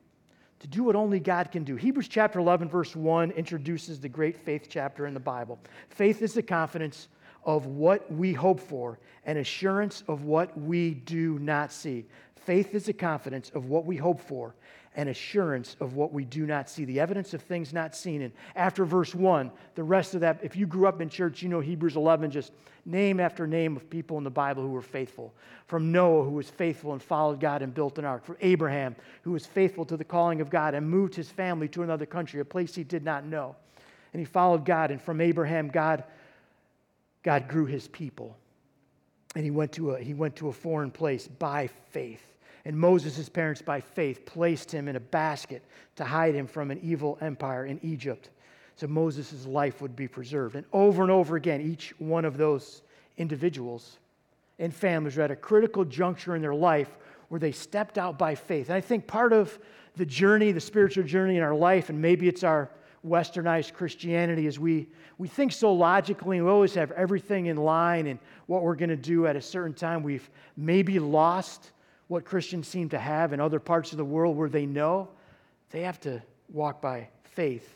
To 0.59 0.67
do 0.67 0.83
what 0.83 0.95
only 0.95 1.19
God 1.19 1.51
can 1.51 1.63
do. 1.63 1.75
Hebrews 1.75 2.07
chapter 2.07 2.39
11, 2.39 2.69
verse 2.69 2.95
1 2.95 3.31
introduces 3.31 3.99
the 3.99 4.09
great 4.09 4.37
faith 4.37 4.67
chapter 4.69 5.05
in 5.05 5.13
the 5.13 5.19
Bible. 5.19 5.59
Faith 5.89 6.21
is 6.21 6.33
the 6.33 6.43
confidence 6.43 7.07
of 7.45 7.65
what 7.65 8.11
we 8.11 8.33
hope 8.33 8.59
for 8.59 8.99
and 9.25 9.37
assurance 9.37 10.03
of 10.07 10.23
what 10.23 10.57
we 10.59 10.93
do 10.93 11.39
not 11.39 11.71
see. 11.71 12.05
Faith 12.35 12.75
is 12.75 12.85
the 12.85 12.93
confidence 12.93 13.51
of 13.51 13.65
what 13.65 13.85
we 13.85 13.95
hope 13.95 14.19
for 14.19 14.55
and 14.95 15.09
assurance 15.09 15.75
of 15.79 15.93
what 15.93 16.11
we 16.11 16.25
do 16.25 16.45
not 16.45 16.69
see, 16.69 16.83
the 16.83 16.99
evidence 16.99 17.33
of 17.33 17.41
things 17.41 17.73
not 17.73 17.95
seen. 17.95 18.23
And 18.23 18.33
after 18.55 18.85
verse 18.85 19.13
1, 19.13 19.51
the 19.75 19.83
rest 19.83 20.15
of 20.15 20.21
that, 20.21 20.39
if 20.41 20.55
you 20.55 20.65
grew 20.65 20.87
up 20.87 20.99
in 20.99 21.09
church, 21.09 21.41
you 21.41 21.49
know 21.49 21.59
Hebrews 21.59 21.95
11, 21.95 22.31
just 22.31 22.51
name 22.85 23.19
after 23.19 23.45
name 23.45 23.75
of 23.75 23.89
people 23.89 24.17
in 24.17 24.23
the 24.23 24.31
Bible 24.31 24.63
who 24.63 24.69
were 24.69 24.81
faithful. 24.81 25.33
From 25.67 25.91
Noah, 25.91 26.23
who 26.23 26.31
was 26.31 26.49
faithful 26.49 26.93
and 26.93 27.01
followed 27.01 27.39
God 27.39 27.61
and 27.61 27.73
built 27.73 27.99
an 27.99 28.05
ark. 28.05 28.25
From 28.25 28.37
Abraham, 28.41 28.95
who 29.21 29.31
was 29.31 29.45
faithful 29.45 29.85
to 29.85 29.95
the 29.95 30.03
calling 30.03 30.41
of 30.41 30.49
God 30.49 30.73
and 30.73 30.89
moved 30.89 31.13
his 31.13 31.29
family 31.29 31.67
to 31.69 31.83
another 31.83 32.05
country, 32.05 32.39
a 32.39 32.45
place 32.45 32.73
he 32.73 32.83
did 32.83 33.03
not 33.03 33.25
know. 33.25 33.55
And 34.13 34.19
he 34.19 34.25
followed 34.25 34.65
God. 34.65 34.89
And 34.89 34.99
from 34.99 35.21
Abraham, 35.21 35.67
God, 35.67 36.03
God 37.21 37.47
grew 37.47 37.67
his 37.67 37.87
people. 37.87 38.35
And 39.35 39.43
he 39.43 39.51
went, 39.51 39.73
to 39.73 39.91
a, 39.91 39.99
he 39.99 40.15
went 40.15 40.35
to 40.37 40.47
a 40.47 40.53
foreign 40.53 40.89
place 40.89 41.27
by 41.27 41.67
faith. 41.91 42.23
And 42.65 42.77
Moses' 42.77 43.29
parents, 43.29 43.61
by 43.61 43.81
faith, 43.81 44.25
placed 44.25 44.71
him 44.71 44.87
in 44.87 44.95
a 44.95 44.99
basket 44.99 45.63
to 45.95 46.03
hide 46.03 46.35
him 46.35 46.47
from 46.47 46.71
an 46.71 46.79
evil 46.83 47.17
empire 47.21 47.65
in 47.65 47.79
Egypt. 47.83 48.29
So 48.75 48.87
Moses' 48.87 49.45
life 49.45 49.81
would 49.81 49.95
be 49.95 50.07
preserved. 50.07 50.55
And 50.55 50.65
over 50.71 51.03
and 51.03 51.11
over 51.11 51.35
again, 51.35 51.61
each 51.61 51.93
one 51.99 52.25
of 52.25 52.37
those 52.37 52.81
individuals 53.17 53.97
and 54.57 54.73
families 54.73 55.17
were 55.17 55.23
at 55.23 55.31
a 55.31 55.35
critical 55.35 55.85
juncture 55.85 56.35
in 56.35 56.41
their 56.41 56.55
life 56.55 56.97
where 57.29 57.39
they 57.39 57.51
stepped 57.51 57.97
out 57.97 58.17
by 58.17 58.35
faith. 58.35 58.67
And 58.69 58.75
I 58.75 58.81
think 58.81 59.07
part 59.07 59.33
of 59.33 59.57
the 59.95 60.05
journey, 60.05 60.51
the 60.51 60.59
spiritual 60.59 61.03
journey 61.03 61.37
in 61.37 61.43
our 61.43 61.55
life, 61.55 61.89
and 61.89 62.01
maybe 62.01 62.27
it's 62.27 62.43
our 62.43 62.69
westernized 63.05 63.73
Christianity, 63.73 64.47
is 64.47 64.59
we, 64.59 64.87
we 65.17 65.27
think 65.27 65.51
so 65.51 65.73
logically 65.73 66.37
and 66.37 66.45
we 66.45 66.51
always 66.51 66.73
have 66.73 66.91
everything 66.91 67.45
in 67.45 67.57
line 67.57 68.07
and 68.07 68.19
what 68.47 68.63
we're 68.63 68.75
going 68.75 68.89
to 68.89 68.97
do 68.97 69.27
at 69.27 69.35
a 69.35 69.41
certain 69.41 69.73
time. 69.73 70.03
We've 70.03 70.29
maybe 70.57 70.99
lost 70.99 71.71
what 72.09 72.25
Christians 72.25 72.67
seem 72.67 72.89
to 72.89 72.99
have 72.99 73.31
in 73.33 73.39
other 73.39 73.59
parts 73.59 73.91
of 73.91 73.97
the 73.97 74.03
world 74.03 74.35
where 74.35 74.49
they 74.49 74.65
know 74.65 75.07
they 75.69 75.81
have 75.81 75.99
to 76.01 76.21
walk 76.51 76.81
by 76.81 77.07
faith 77.23 77.75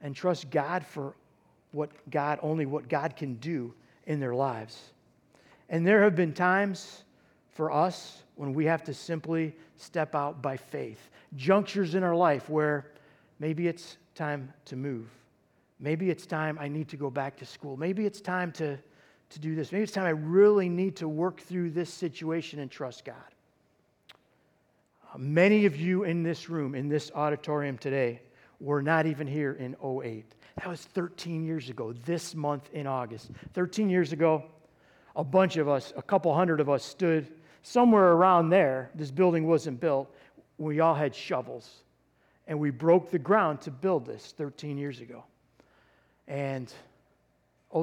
and 0.00 0.16
trust 0.16 0.50
God 0.50 0.84
for 0.84 1.14
what 1.70 1.90
God, 2.10 2.38
only 2.42 2.66
what 2.66 2.88
God 2.88 3.14
can 3.14 3.34
do 3.36 3.72
in 4.06 4.18
their 4.20 4.34
lives. 4.34 4.92
And 5.68 5.86
there 5.86 6.02
have 6.02 6.16
been 6.16 6.32
times 6.32 7.04
for 7.52 7.70
us 7.70 8.22
when 8.36 8.54
we 8.54 8.64
have 8.64 8.82
to 8.84 8.94
simply 8.94 9.54
step 9.76 10.14
out 10.14 10.40
by 10.40 10.56
faith. 10.56 11.10
Junctures 11.36 11.94
in 11.94 12.02
our 12.02 12.16
life 12.16 12.48
where 12.48 12.90
maybe 13.38 13.68
it's 13.68 13.98
time 14.14 14.52
to 14.64 14.76
move. 14.76 15.08
Maybe 15.78 16.08
it's 16.08 16.24
time 16.24 16.56
I 16.58 16.68
need 16.68 16.88
to 16.88 16.96
go 16.96 17.10
back 17.10 17.36
to 17.36 17.46
school. 17.46 17.76
Maybe 17.76 18.06
it's 18.06 18.20
time 18.22 18.50
to, 18.52 18.78
to 19.28 19.38
do 19.38 19.54
this. 19.54 19.72
Maybe 19.72 19.82
it's 19.82 19.92
time 19.92 20.06
I 20.06 20.10
really 20.10 20.70
need 20.70 20.96
to 20.96 21.08
work 21.08 21.40
through 21.40 21.70
this 21.70 21.92
situation 21.92 22.60
and 22.60 22.70
trust 22.70 23.04
God. 23.04 23.16
Many 25.16 25.66
of 25.66 25.76
you 25.76 26.04
in 26.04 26.22
this 26.22 26.48
room, 26.48 26.74
in 26.74 26.88
this 26.88 27.10
auditorium 27.14 27.78
today, 27.78 28.20
were 28.60 28.82
not 28.82 29.06
even 29.06 29.26
here 29.26 29.52
in 29.52 29.76
08. 29.82 30.24
That 30.56 30.68
was 30.68 30.82
13 30.82 31.44
years 31.44 31.68
ago, 31.68 31.92
this 31.92 32.34
month 32.34 32.70
in 32.72 32.86
August. 32.86 33.30
13 33.54 33.90
years 33.90 34.12
ago, 34.12 34.44
a 35.16 35.24
bunch 35.24 35.56
of 35.56 35.68
us, 35.68 35.92
a 35.96 36.02
couple 36.02 36.34
hundred 36.34 36.60
of 36.60 36.70
us, 36.70 36.84
stood 36.84 37.28
somewhere 37.62 38.12
around 38.12 38.50
there. 38.50 38.90
This 38.94 39.10
building 39.10 39.46
wasn't 39.46 39.80
built. 39.80 40.14
We 40.58 40.80
all 40.80 40.94
had 40.94 41.14
shovels. 41.14 41.82
And 42.46 42.58
we 42.58 42.70
broke 42.70 43.10
the 43.10 43.18
ground 43.18 43.60
to 43.62 43.70
build 43.70 44.06
this 44.06 44.34
13 44.36 44.78
years 44.78 45.00
ago. 45.00 45.24
And 46.28 46.72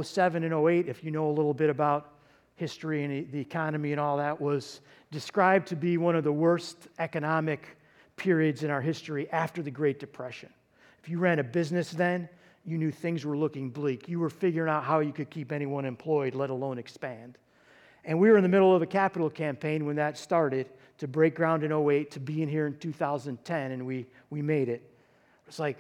07 0.03 0.43
and 0.43 0.53
08, 0.53 0.87
if 0.87 1.03
you 1.03 1.11
know 1.11 1.29
a 1.29 1.33
little 1.33 1.53
bit 1.53 1.69
about 1.69 2.13
history 2.59 3.03
and 3.03 3.31
the 3.31 3.39
economy 3.39 3.91
and 3.91 3.99
all 3.99 4.17
that, 4.17 4.39
was 4.39 4.81
described 5.11 5.67
to 5.69 5.75
be 5.75 5.97
one 5.97 6.15
of 6.15 6.23
the 6.23 6.31
worst 6.31 6.87
economic 6.99 7.77
periods 8.17 8.63
in 8.63 8.69
our 8.69 8.81
history 8.81 9.29
after 9.31 9.63
the 9.63 9.71
Great 9.71 9.99
Depression. 9.99 10.49
If 11.01 11.09
you 11.09 11.17
ran 11.19 11.39
a 11.39 11.43
business 11.43 11.91
then, 11.91 12.27
you 12.65 12.77
knew 12.77 12.91
things 12.91 13.25
were 13.25 13.37
looking 13.37 13.69
bleak. 13.69 14.09
You 14.09 14.19
were 14.19 14.29
figuring 14.29 14.69
out 14.69 14.83
how 14.83 14.99
you 14.99 15.13
could 15.13 15.29
keep 15.29 15.51
anyone 15.51 15.85
employed, 15.85 16.35
let 16.35 16.49
alone 16.49 16.77
expand. 16.77 17.37
And 18.03 18.19
we 18.19 18.29
were 18.29 18.37
in 18.37 18.43
the 18.43 18.49
middle 18.49 18.75
of 18.75 18.81
a 18.81 18.85
capital 18.85 19.29
campaign 19.29 19.85
when 19.85 19.95
that 19.95 20.17
started 20.17 20.69
to 20.99 21.07
break 21.07 21.35
ground 21.35 21.63
in 21.63 21.71
08 21.71 22.11
to 22.11 22.19
be 22.19 22.43
in 22.43 22.49
here 22.49 22.67
in 22.67 22.77
2010, 22.77 23.71
and 23.71 23.85
we, 23.85 24.05
we 24.29 24.41
made 24.41 24.67
it. 24.67 24.83
It's 25.47 25.59
like 25.59 25.77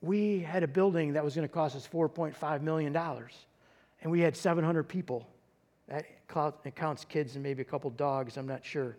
we 0.00 0.38
had 0.38 0.62
a 0.62 0.68
building 0.68 1.14
that 1.14 1.24
was 1.24 1.34
going 1.34 1.46
to 1.46 1.52
cost 1.52 1.74
us 1.74 1.88
$4.5 1.92 2.62
million, 2.62 2.96
and 2.96 4.12
we 4.12 4.20
had 4.20 4.36
700 4.36 4.84
people 4.84 5.26
that 5.88 6.06
counts 6.74 7.04
kids 7.04 7.34
and 7.34 7.42
maybe 7.42 7.62
a 7.62 7.64
couple 7.64 7.90
dogs, 7.90 8.36
I'm 8.36 8.46
not 8.46 8.64
sure. 8.64 8.96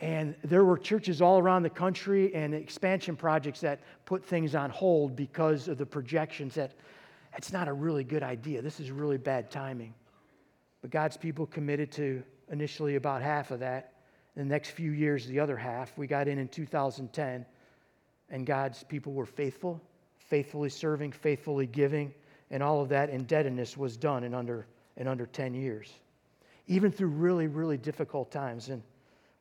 and 0.00 0.36
there 0.44 0.64
were 0.64 0.78
churches 0.78 1.20
all 1.20 1.38
around 1.38 1.64
the 1.64 1.70
country 1.70 2.32
and 2.34 2.54
expansion 2.54 3.16
projects 3.16 3.60
that 3.60 3.80
put 4.04 4.24
things 4.24 4.54
on 4.54 4.70
hold 4.70 5.16
because 5.16 5.66
of 5.68 5.78
the 5.78 5.86
projections 5.86 6.54
that 6.54 6.72
it's 7.36 7.52
not 7.52 7.68
a 7.68 7.72
really 7.72 8.04
good 8.04 8.22
idea. 8.22 8.62
This 8.62 8.80
is 8.80 8.90
really 8.90 9.18
bad 9.18 9.50
timing. 9.50 9.94
But 10.80 10.90
God's 10.90 11.16
people 11.16 11.46
committed 11.46 11.90
to 11.92 12.22
initially 12.50 12.94
about 12.94 13.20
half 13.20 13.50
of 13.50 13.60
that. 13.60 13.94
In 14.36 14.46
the 14.46 14.54
next 14.54 14.70
few 14.70 14.92
years, 14.92 15.26
the 15.26 15.40
other 15.40 15.56
half. 15.56 15.96
We 15.98 16.06
got 16.06 16.28
in 16.28 16.38
in 16.38 16.46
2010, 16.48 17.44
and 18.30 18.46
God's 18.46 18.84
people 18.84 19.12
were 19.12 19.26
faithful, 19.26 19.80
faithfully 20.18 20.70
serving, 20.70 21.10
faithfully 21.10 21.66
giving 21.66 22.14
and 22.50 22.62
all 22.62 22.80
of 22.80 22.88
that 22.88 23.10
indebtedness 23.10 23.76
was 23.76 23.96
done 23.96 24.24
in 24.24 24.34
under, 24.34 24.66
in 24.96 25.06
under 25.06 25.26
10 25.26 25.54
years, 25.54 25.92
even 26.66 26.90
through 26.90 27.08
really, 27.08 27.46
really 27.46 27.76
difficult 27.76 28.30
times. 28.30 28.68
And 28.68 28.82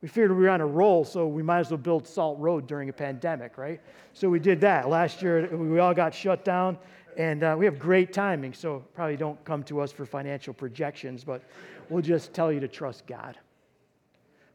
we 0.01 0.07
figured 0.07 0.31
we 0.31 0.43
were 0.43 0.49
on 0.49 0.61
a 0.61 0.67
roll, 0.67 1.03
so 1.03 1.27
we 1.27 1.41
might 1.41 1.59
as 1.59 1.71
well 1.71 1.77
build 1.77 2.07
Salt 2.07 2.37
Road 2.39 2.67
during 2.67 2.89
a 2.89 2.93
pandemic, 2.93 3.57
right? 3.57 3.81
So 4.13 4.29
we 4.29 4.39
did 4.39 4.61
that. 4.61 4.89
Last 4.89 5.21
year, 5.21 5.47
we 5.55 5.79
all 5.79 5.93
got 5.93 6.13
shut 6.13 6.45
down, 6.45 6.77
and 7.17 7.43
uh, 7.43 7.55
we 7.57 7.65
have 7.65 7.79
great 7.79 8.13
timing, 8.13 8.53
so 8.53 8.83
probably 8.93 9.17
don't 9.17 9.43
come 9.43 9.63
to 9.63 9.81
us 9.81 9.91
for 9.91 10.05
financial 10.05 10.53
projections, 10.53 11.23
but 11.23 11.41
we'll 11.89 12.03
just 12.03 12.33
tell 12.33 12.51
you 12.51 12.59
to 12.59 12.67
trust 12.67 13.07
God. 13.07 13.37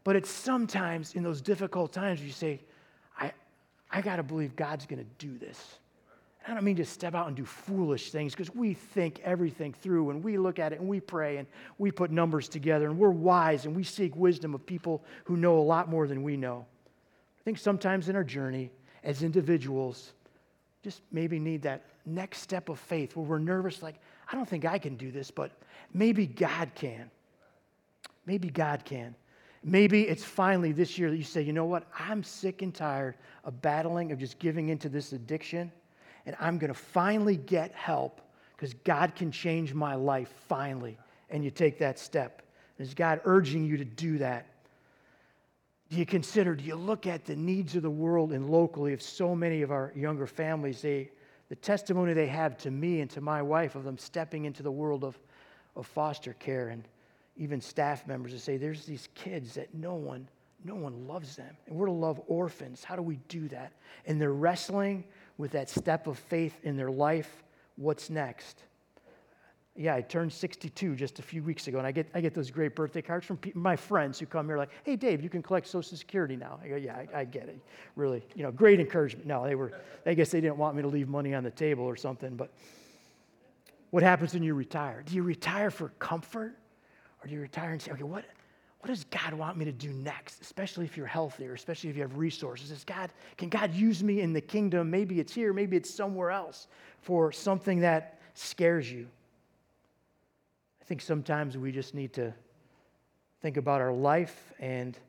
But 0.03 0.15
it's 0.15 0.29
sometimes 0.29 1.13
in 1.13 1.23
those 1.23 1.41
difficult 1.41 1.91
times 1.91 2.21
you 2.21 2.31
say, 2.31 2.61
I, 3.19 3.31
I 3.91 4.01
got 4.01 4.17
to 4.17 4.23
believe 4.23 4.55
God's 4.55 4.85
going 4.85 4.99
to 4.99 5.25
do 5.25 5.37
this. 5.37 5.77
I 6.45 6.53
don't 6.53 6.63
mean 6.63 6.75
to 6.75 6.85
step 6.85 7.15
out 7.15 7.27
and 7.27 7.35
do 7.37 7.45
foolish 7.45 8.11
things 8.11 8.33
because 8.33 8.53
we 8.53 8.73
think 8.73 9.21
everything 9.23 9.71
through 9.73 10.09
and 10.09 10.21
we 10.21 10.37
look 10.37 10.59
at 10.59 10.73
it 10.73 10.79
and 10.79 10.89
we 10.89 10.99
pray 10.99 11.37
and 11.37 11.47
we 11.77 11.89
put 11.89 12.11
numbers 12.11 12.49
together 12.49 12.87
and 12.87 12.97
we're 12.97 13.11
wise 13.11 13.65
and 13.65 13.73
we 13.73 13.83
seek 13.83 14.13
wisdom 14.15 14.53
of 14.53 14.65
people 14.65 15.03
who 15.23 15.37
know 15.37 15.57
a 15.57 15.61
lot 15.61 15.89
more 15.89 16.05
than 16.05 16.21
we 16.21 16.35
know. 16.35 16.65
I 17.39 17.43
think 17.45 17.57
sometimes 17.57 18.09
in 18.09 18.15
our 18.17 18.25
journey 18.25 18.71
as 19.05 19.23
individuals, 19.23 20.13
just 20.83 21.01
maybe 21.11 21.39
need 21.39 21.61
that 21.61 21.85
next 22.05 22.39
step 22.39 22.67
of 22.67 22.77
faith 22.77 23.15
where 23.15 23.25
we're 23.25 23.39
nervous, 23.39 23.81
like, 23.81 23.95
I 24.29 24.35
don't 24.35 24.47
think 24.47 24.65
I 24.65 24.77
can 24.77 24.97
do 24.97 25.11
this, 25.11 25.31
but 25.31 25.51
maybe 25.93 26.27
God 26.27 26.71
can. 26.75 27.09
Maybe 28.25 28.49
God 28.49 28.83
can. 28.83 29.15
Maybe 29.63 30.03
it's 30.03 30.25
finally 30.25 30.73
this 30.73 30.97
year 30.97 31.09
that 31.09 31.15
you 31.15 31.23
say, 31.23 31.41
you 31.41 31.53
know 31.53 31.65
what? 31.65 31.85
I'm 31.97 32.21
sick 32.21 32.61
and 32.61 32.75
tired 32.75 33.15
of 33.45 33.61
battling, 33.61 34.11
of 34.11 34.19
just 34.19 34.39
giving 34.39 34.67
into 34.67 34.89
this 34.89 35.13
addiction 35.13 35.71
and 36.25 36.35
I'm 36.39 36.57
going 36.57 36.73
to 36.73 36.79
finally 36.79 37.37
get 37.37 37.73
help 37.73 38.21
because 38.55 38.73
God 38.85 39.15
can 39.15 39.31
change 39.31 39.73
my 39.73 39.95
life 39.95 40.33
finally. 40.47 40.97
And 41.29 41.43
you 41.43 41.51
take 41.51 41.79
that 41.79 41.99
step. 41.99 42.41
Is 42.79 42.93
God 42.93 43.21
urging 43.25 43.65
you 43.65 43.77
to 43.77 43.85
do 43.85 44.17
that? 44.19 44.47
Do 45.89 45.97
you 45.97 46.05
consider, 46.05 46.55
do 46.55 46.63
you 46.63 46.75
look 46.75 47.05
at 47.05 47.25
the 47.25 47.35
needs 47.35 47.75
of 47.75 47.83
the 47.83 47.89
world 47.89 48.31
and 48.31 48.49
locally 48.49 48.93
of 48.93 49.01
so 49.01 49.35
many 49.35 49.61
of 49.61 49.71
our 49.71 49.91
younger 49.95 50.25
families? 50.25 50.81
They, 50.81 51.11
the 51.49 51.55
testimony 51.55 52.13
they 52.13 52.27
have 52.27 52.57
to 52.59 52.71
me 52.71 53.01
and 53.01 53.09
to 53.11 53.21
my 53.21 53.41
wife 53.41 53.75
of 53.75 53.83
them 53.83 53.97
stepping 53.97 54.45
into 54.45 54.63
the 54.63 54.71
world 54.71 55.03
of, 55.03 55.19
of 55.75 55.85
foster 55.85 56.33
care 56.33 56.69
and 56.69 56.83
even 57.37 57.61
staff 57.61 58.07
members 58.07 58.31
to 58.31 58.39
say, 58.39 58.57
there's 58.57 58.85
these 58.85 59.09
kids 59.13 59.55
that 59.55 59.73
no 59.73 59.93
one, 59.93 60.27
no 60.63 60.75
one 60.75 61.07
loves 61.07 61.35
them. 61.35 61.55
And 61.67 61.75
we're 61.75 61.87
to 61.87 61.91
love 61.91 62.21
orphans. 62.27 62.83
How 62.83 62.95
do 62.95 63.01
we 63.01 63.17
do 63.27 63.47
that? 63.49 63.73
And 64.05 64.19
they're 64.21 64.33
wrestling 64.33 65.03
with 65.37 65.51
that 65.51 65.69
step 65.69 66.07
of 66.07 66.17
faith 66.17 66.59
in 66.63 66.77
their 66.77 66.91
life, 66.91 67.43
what's 67.75 68.09
next? 68.09 68.63
Yeah, 69.75 69.95
I 69.95 70.01
turned 70.01 70.31
62 70.31 70.95
just 70.95 71.17
a 71.17 71.23
few 71.23 71.41
weeks 71.41 71.67
ago, 71.67 71.79
and 71.79 71.87
I 71.87 71.91
get, 71.91 72.07
I 72.13 72.21
get 72.21 72.35
those 72.35 72.51
great 72.51 72.75
birthday 72.75 73.01
cards 73.01 73.25
from 73.25 73.39
my 73.55 73.75
friends 73.75 74.19
who 74.19 74.27
come 74.27 74.45
here 74.45 74.57
like, 74.57 74.69
hey, 74.83 74.95
Dave, 74.95 75.23
you 75.23 75.29
can 75.29 75.41
collect 75.41 75.65
Social 75.65 75.97
Security 75.97 76.35
now. 76.35 76.59
I 76.63 76.67
go, 76.67 76.75
yeah, 76.75 76.95
I, 76.95 77.21
I 77.21 77.25
get 77.25 77.49
it. 77.49 77.59
Really, 77.95 78.23
you 78.35 78.43
know, 78.43 78.51
great 78.51 78.79
encouragement. 78.79 79.25
No, 79.25 79.43
they 79.45 79.55
were, 79.55 79.73
I 80.05 80.13
guess 80.13 80.29
they 80.29 80.41
didn't 80.41 80.57
want 80.57 80.75
me 80.75 80.83
to 80.83 80.87
leave 80.87 81.09
money 81.09 81.33
on 81.33 81.43
the 81.43 81.49
table 81.49 81.85
or 81.85 81.95
something, 81.95 82.35
but 82.35 82.51
what 83.89 84.03
happens 84.03 84.33
when 84.33 84.43
you 84.43 84.53
retire? 84.53 85.03
Do 85.03 85.15
you 85.15 85.23
retire 85.23 85.71
for 85.71 85.89
comfort? 85.99 86.55
Or 87.23 87.27
do 87.27 87.33
you 87.33 87.41
retire 87.41 87.71
and 87.71 87.81
say, 87.81 87.91
okay, 87.91 88.03
what, 88.03 88.25
what 88.83 88.89
does 88.89 89.05
God 89.05 89.33
want 89.33 89.55
me 89.55 89.63
to 89.63 89.71
do 89.71 89.93
next? 89.93 90.41
Especially 90.41 90.83
if 90.83 90.97
you're 90.97 91.07
healthier, 91.07 91.53
especially 91.53 91.89
if 91.89 91.95
you 91.95 92.01
have 92.01 92.17
resources. 92.17 92.69
Is 92.69 92.83
God, 92.83 93.11
can 93.37 93.47
God 93.47 93.73
use 93.73 94.03
me 94.03 94.19
in 94.19 94.33
the 94.33 94.41
kingdom? 94.41 94.91
Maybe 94.91 95.21
it's 95.21 95.33
here, 95.33 95.53
maybe 95.53 95.77
it's 95.77 95.89
somewhere 95.89 96.31
else 96.31 96.67
for 96.99 97.31
something 97.31 97.79
that 97.79 98.19
scares 98.33 98.91
you. 98.91 99.07
I 100.81 100.83
think 100.83 100.99
sometimes 100.99 101.57
we 101.57 101.71
just 101.71 101.95
need 101.95 102.11
to 102.15 102.33
think 103.41 103.55
about 103.55 103.79
our 103.79 103.93
life, 103.93 104.51
and 104.59 104.99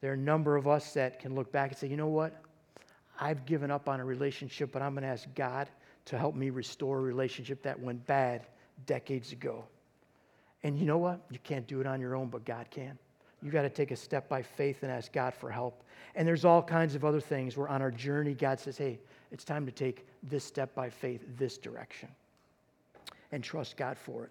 there 0.00 0.10
are 0.10 0.14
a 0.14 0.16
number 0.16 0.56
of 0.56 0.66
us 0.66 0.92
that 0.94 1.20
can 1.20 1.36
look 1.36 1.52
back 1.52 1.70
and 1.70 1.78
say, 1.78 1.86
you 1.86 1.96
know 1.96 2.08
what? 2.08 2.42
I've 3.20 3.46
given 3.46 3.70
up 3.70 3.88
on 3.88 4.00
a 4.00 4.04
relationship, 4.04 4.72
but 4.72 4.82
I'm 4.82 4.92
going 4.94 5.04
to 5.04 5.08
ask 5.08 5.28
God 5.36 5.68
to 6.06 6.18
help 6.18 6.34
me 6.34 6.50
restore 6.50 6.98
a 6.98 7.02
relationship 7.02 7.62
that 7.62 7.78
went 7.78 8.04
bad 8.08 8.48
decades 8.86 9.30
ago. 9.30 9.66
And 10.64 10.76
you 10.76 10.84
know 10.84 10.98
what? 10.98 11.20
You 11.30 11.38
can't 11.44 11.68
do 11.68 11.80
it 11.80 11.86
on 11.86 12.00
your 12.00 12.16
own, 12.16 12.26
but 12.26 12.44
God 12.44 12.66
can. 12.72 12.98
You 13.42 13.50
got 13.50 13.62
to 13.62 13.70
take 13.70 13.90
a 13.90 13.96
step 13.96 14.28
by 14.28 14.42
faith 14.42 14.82
and 14.82 14.92
ask 14.92 15.12
God 15.12 15.34
for 15.34 15.50
help. 15.50 15.82
And 16.14 16.26
there's 16.26 16.44
all 16.44 16.62
kinds 16.62 16.94
of 16.94 17.04
other 17.04 17.20
things 17.20 17.56
where 17.56 17.68
on 17.68 17.80
our 17.82 17.90
journey, 17.90 18.34
God 18.34 18.58
says, 18.58 18.76
hey, 18.76 18.98
it's 19.32 19.44
time 19.44 19.64
to 19.66 19.72
take 19.72 20.06
this 20.22 20.44
step 20.44 20.74
by 20.74 20.90
faith, 20.90 21.24
this 21.38 21.56
direction, 21.56 22.08
and 23.32 23.42
trust 23.42 23.76
God 23.76 23.96
for 23.96 24.24
it. 24.24 24.30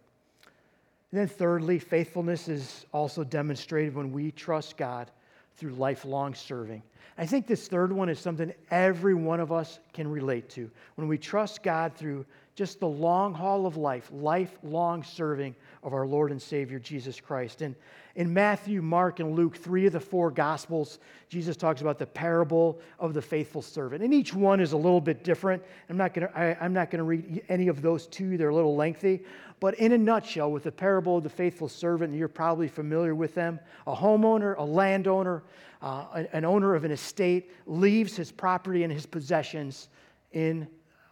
And 1.12 1.20
then, 1.20 1.28
thirdly, 1.28 1.80
faithfulness 1.80 2.48
is 2.48 2.86
also 2.94 3.24
demonstrated 3.24 3.96
when 3.96 4.12
we 4.12 4.32
trust 4.32 4.78
God 4.78 5.10
through 5.56 5.74
lifelong 5.74 6.36
serving. 6.36 6.84
I 7.18 7.26
think 7.26 7.48
this 7.48 7.68
third 7.68 7.92
one 7.92 8.10
is 8.10 8.20
something 8.20 8.54
every 8.72 9.14
one 9.14 9.40
of 9.40 9.52
us 9.52 9.80
can 9.92 10.08
relate 10.08 10.50
to. 10.52 10.70
When 10.96 11.08
we 11.08 11.18
trust 11.18 11.64
God 11.64 11.96
through 11.96 12.26
just 12.60 12.82
the 12.82 12.86
long 12.86 13.34
haul 13.34 13.66
of 13.66 13.78
life, 13.78 14.10
lifelong 14.12 15.02
serving 15.02 15.56
of 15.82 15.94
our 15.94 16.06
Lord 16.06 16.30
and 16.30 16.42
Savior 16.42 16.78
Jesus 16.78 17.18
Christ. 17.18 17.62
And 17.62 17.74
in 18.16 18.34
Matthew, 18.34 18.82
Mark, 18.82 19.22
and 19.22 19.34
Luke, 19.34 19.56
three 19.56 19.86
of 19.86 19.94
the 19.94 20.00
four 20.02 20.30
Gospels, 20.30 21.00
Jesus 21.30 21.56
talks 21.56 21.80
about 21.80 21.98
the 21.98 22.06
parable 22.06 22.82
of 23.00 23.14
the 23.14 23.22
faithful 23.22 23.62
servant. 23.62 24.04
And 24.04 24.14
each 24.14 24.34
one 24.34 24.60
is 24.60 24.74
a 24.74 24.78
little 24.78 25.00
bit 25.00 25.24
different. 25.24 25.64
I'm 25.90 25.96
not 25.96 26.14
going 26.14 26.28
to 26.28 27.04
read 27.04 27.46
any 27.48 27.70
of 27.70 27.82
those 27.82 28.08
two, 28.08 28.36
they're 28.36 28.50
a 28.50 28.54
little 28.54 28.76
lengthy. 28.76 29.22
But 29.62 29.76
in 29.76 29.94
a 29.94 29.98
nutshell, 29.98 30.52
with 30.52 30.64
the 30.64 30.72
parable 30.74 31.16
of 31.16 31.24
the 31.24 31.30
faithful 31.30 31.70
servant, 31.70 32.14
you're 32.14 32.28
probably 32.28 32.68
familiar 32.68 33.16
with 33.16 33.34
them, 33.36 33.62
a 33.88 33.96
homeowner, 33.96 34.58
a 34.58 34.66
landowner, 34.66 35.44
uh, 35.82 36.26
an 36.34 36.44
owner 36.44 36.76
of 36.76 36.84
an 36.84 36.92
estate 36.92 37.52
leaves 37.68 38.18
his 38.18 38.34
property 38.34 38.84
and 38.84 38.92
his 38.92 39.06
possessions 39.06 39.88
in, 40.34 40.68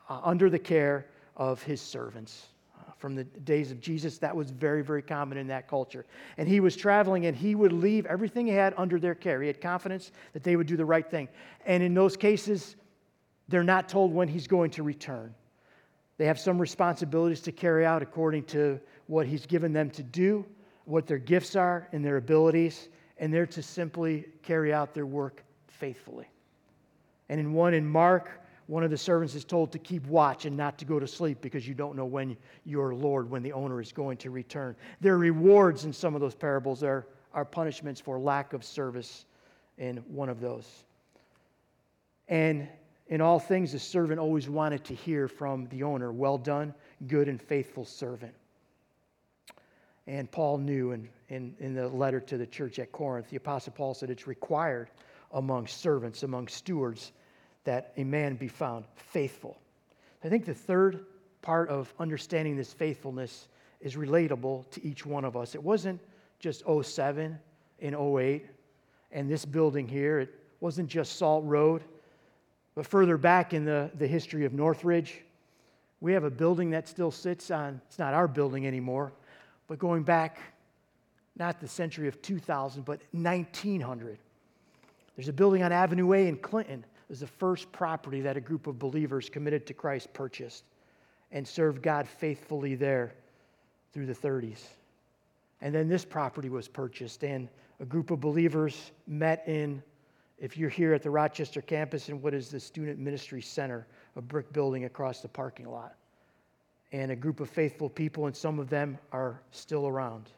uh, 0.10 0.20
under 0.26 0.50
the 0.50 0.60
care 0.60 1.06
of 1.38 1.64
his 1.64 1.80
servants. 1.80 2.48
Uh, 2.78 2.92
from 2.98 3.16
the 3.16 3.24
days 3.24 3.72
of 3.72 3.80
Jesus, 3.80 4.18
that 4.18 4.36
was 4.36 4.50
very, 4.50 4.84
very 4.84 5.02
common 5.02 5.38
in 5.38 5.48
that 5.48 5.68
culture. 5.68 6.06
And 6.38 6.48
he 6.48 6.60
was 6.60 6.76
traveling 6.76 7.28
and 7.28 7.38
he 7.38 7.56
would 7.56 7.72
leave 7.72 8.06
everything 8.08 8.48
he 8.48 8.54
had 8.54 8.74
under 8.76 9.00
their 9.00 9.16
care. 9.16 9.42
He 9.42 9.48
had 9.48 9.62
confidence 9.62 10.12
that 10.34 10.44
they 10.44 10.56
would 10.56 10.68
do 10.68 10.76
the 10.76 10.86
right 10.86 11.10
thing. 11.10 11.30
And 11.66 11.82
in 11.82 11.94
those 11.94 12.18
cases, 12.18 12.76
they're 13.48 13.64
not 13.64 13.88
told 13.88 14.14
when 14.14 14.28
he's 14.28 14.48
going 14.48 14.72
to 14.72 14.84
return. 14.84 15.34
They 16.18 16.26
have 16.26 16.40
some 16.40 16.60
responsibilities 16.60 17.42
to 17.42 17.52
carry 17.52 17.86
out 17.86 18.02
according 18.02 18.44
to 18.46 18.80
what 19.06 19.28
he's 19.28 19.46
given 19.46 19.72
them 19.72 19.90
to 19.92 20.04
do, 20.04 20.46
what 20.86 21.06
their 21.06 21.20
gifts 21.20 21.56
are, 21.56 21.88
and 21.92 22.04
their 22.04 22.18
abilities, 22.18 22.90
and 23.20 23.34
they're 23.34 23.46
to 23.46 23.62
simply 23.62 24.26
carry 24.42 24.74
out 24.74 24.94
their 24.94 25.06
work 25.06 25.44
faithfully. 25.68 26.28
And 27.30 27.40
in 27.40 27.54
one 27.54 27.74
in 27.74 27.86
Mark, 27.86 28.32
one 28.68 28.84
of 28.84 28.92
the 28.92 28.98
servants 28.98 29.34
is 29.34 29.46
told 29.46 29.72
to 29.72 29.80
keep 29.80 30.06
watch 30.08 30.46
and 30.46 30.56
not 30.56 30.78
to 30.78 30.86
go 30.86 31.00
to 31.00 31.08
sleep 31.08 31.40
because 31.42 31.68
you 31.68 31.74
don't 31.74 31.96
know 31.96 32.06
when 32.06 32.38
your 32.66 32.94
Lord, 32.94 33.30
when 33.30 33.42
the 33.42 33.54
owner 33.54 33.82
is 33.82 33.94
going 33.94 34.18
to 34.18 34.30
return. 34.30 34.76
There 35.00 35.14
are 35.14 35.18
rewards 35.18 35.86
in 35.86 35.94
some 35.94 36.16
of 36.16 36.22
those 36.22 36.36
parables, 36.36 36.82
there 36.82 37.08
are 37.34 37.46
punishments 37.46 38.02
for 38.02 38.20
lack 38.20 38.54
of 38.54 38.64
service 38.64 39.26
in 39.78 39.98
one 40.08 40.28
of 40.28 40.42
those. 40.42 40.84
And 42.28 42.68
in 43.08 43.22
all 43.22 43.40
things, 43.40 43.72
the 43.72 43.80
servant 43.80 44.20
always 44.20 44.50
wanted 44.50 44.84
to 44.86 44.96
hear 44.96 45.30
from 45.30 45.68
the 45.68 45.84
owner, 45.84 46.12
Well 46.12 46.38
done, 46.38 46.74
good 47.08 47.30
and 47.30 47.42
faithful 47.42 47.86
servant. 47.86 48.34
And 50.08 50.30
Paul 50.30 50.58
knew 50.58 50.92
in, 50.92 51.08
in, 51.30 51.56
in 51.60 51.74
the 51.74 51.88
letter 51.88 52.20
to 52.20 52.38
the 52.38 52.48
church 52.48 52.80
at 52.80 52.92
Corinth, 52.92 53.30
the 53.30 53.38
Apostle 53.38 53.74
Paul 53.74 53.94
said 53.94 54.10
it's 54.10 54.28
required 54.28 54.90
among 55.32 55.68
servants, 55.68 56.24
among 56.24 56.48
stewards, 56.48 57.12
that 57.68 57.92
a 57.98 58.04
man 58.06 58.36
be 58.36 58.48
found 58.48 58.86
faithful. 58.96 59.58
I 60.24 60.30
think 60.30 60.46
the 60.46 60.54
third 60.54 61.06
part 61.42 61.68
of 61.70 61.94
understanding 62.00 62.56
this 62.56 62.72
faithfulness 62.72 63.50
is 63.82 63.98
relatable 63.98 64.70
to 64.72 64.86
each 64.86 65.06
one 65.06 65.26
of 65.26 65.36
us. 65.36 65.54
It 65.54 65.62
wasn't 65.62 66.00
just 66.40 66.64
07 66.82 67.38
and 67.82 67.96
08 67.96 68.46
and 69.12 69.30
this 69.30 69.44
building 69.44 69.86
here, 69.86 70.20
it 70.20 70.34
wasn't 70.62 70.88
just 70.88 71.18
Salt 71.18 71.44
Road, 71.44 71.84
but 72.74 72.88
further 72.88 73.18
back 73.18 73.54
in 73.54 73.66
the, 73.66 73.92
the 73.98 74.08
history 74.08 74.46
of 74.46 74.54
Northridge, 74.54 75.22
we 76.00 76.14
have 76.14 76.24
a 76.24 76.32
building 76.32 76.70
that 76.70 76.88
still 76.88 77.12
sits 77.12 77.52
on, 77.52 77.82
it's 77.88 78.00
not 78.00 78.14
our 78.14 78.30
building 78.30 78.66
anymore, 78.66 79.12
but 79.68 79.78
going 79.78 80.04
back 80.04 80.40
not 81.36 81.60
the 81.60 81.68
century 81.68 82.08
of 82.08 82.22
2000, 82.22 82.86
but 82.86 83.02
1900. 83.12 84.18
There's 85.16 85.28
a 85.28 85.34
building 85.34 85.64
on 85.64 85.72
Avenue 85.74 86.14
A 86.14 86.28
in 86.28 86.38
Clinton 86.38 86.86
was 87.10 87.20
the 87.22 87.28
first 87.28 87.72
property 87.72 88.22
that 88.22 88.38
a 88.38 88.42
group 88.42 88.68
of 88.68 88.78
believers 88.78 89.30
committed 89.30 89.66
to 89.68 89.74
Christ 89.74 90.12
purchased 90.14 90.66
and 91.32 91.48
served 91.48 91.82
God 91.82 92.08
faithfully 92.08 92.76
there 92.76 93.14
through 93.94 94.06
the 94.06 94.14
30s. 94.14 94.64
And 95.62 95.74
then 95.74 95.88
this 95.88 96.06
property 96.06 96.50
was 96.50 96.68
purchased, 96.68 97.24
and 97.24 97.50
a 97.80 97.86
group 97.86 98.12
of 98.12 98.20
believers 98.20 98.92
met 99.08 99.44
in, 99.48 99.82
if 100.40 100.58
you're 100.58 100.70
here 100.70 100.94
at 100.94 101.02
the 101.02 101.10
Rochester 101.10 101.62
campus, 101.62 102.10
in 102.10 102.22
what 102.22 102.34
is 102.34 102.50
the 102.50 102.60
Student 102.60 103.00
Ministry 103.00 103.42
Center, 103.42 103.88
a 104.16 104.22
brick 104.22 104.52
building 104.54 104.86
across 104.86 105.22
the 105.22 105.28
parking 105.28 105.70
lot. 105.70 105.96
And 106.92 107.12
a 107.12 107.16
group 107.16 107.40
of 107.40 107.50
faithful 107.50 107.90
people, 107.90 108.28
and 108.28 108.36
some 108.36 108.60
of 108.60 108.70
them 108.70 108.98
are 109.12 109.42
still 109.52 109.88
around, 109.88 110.30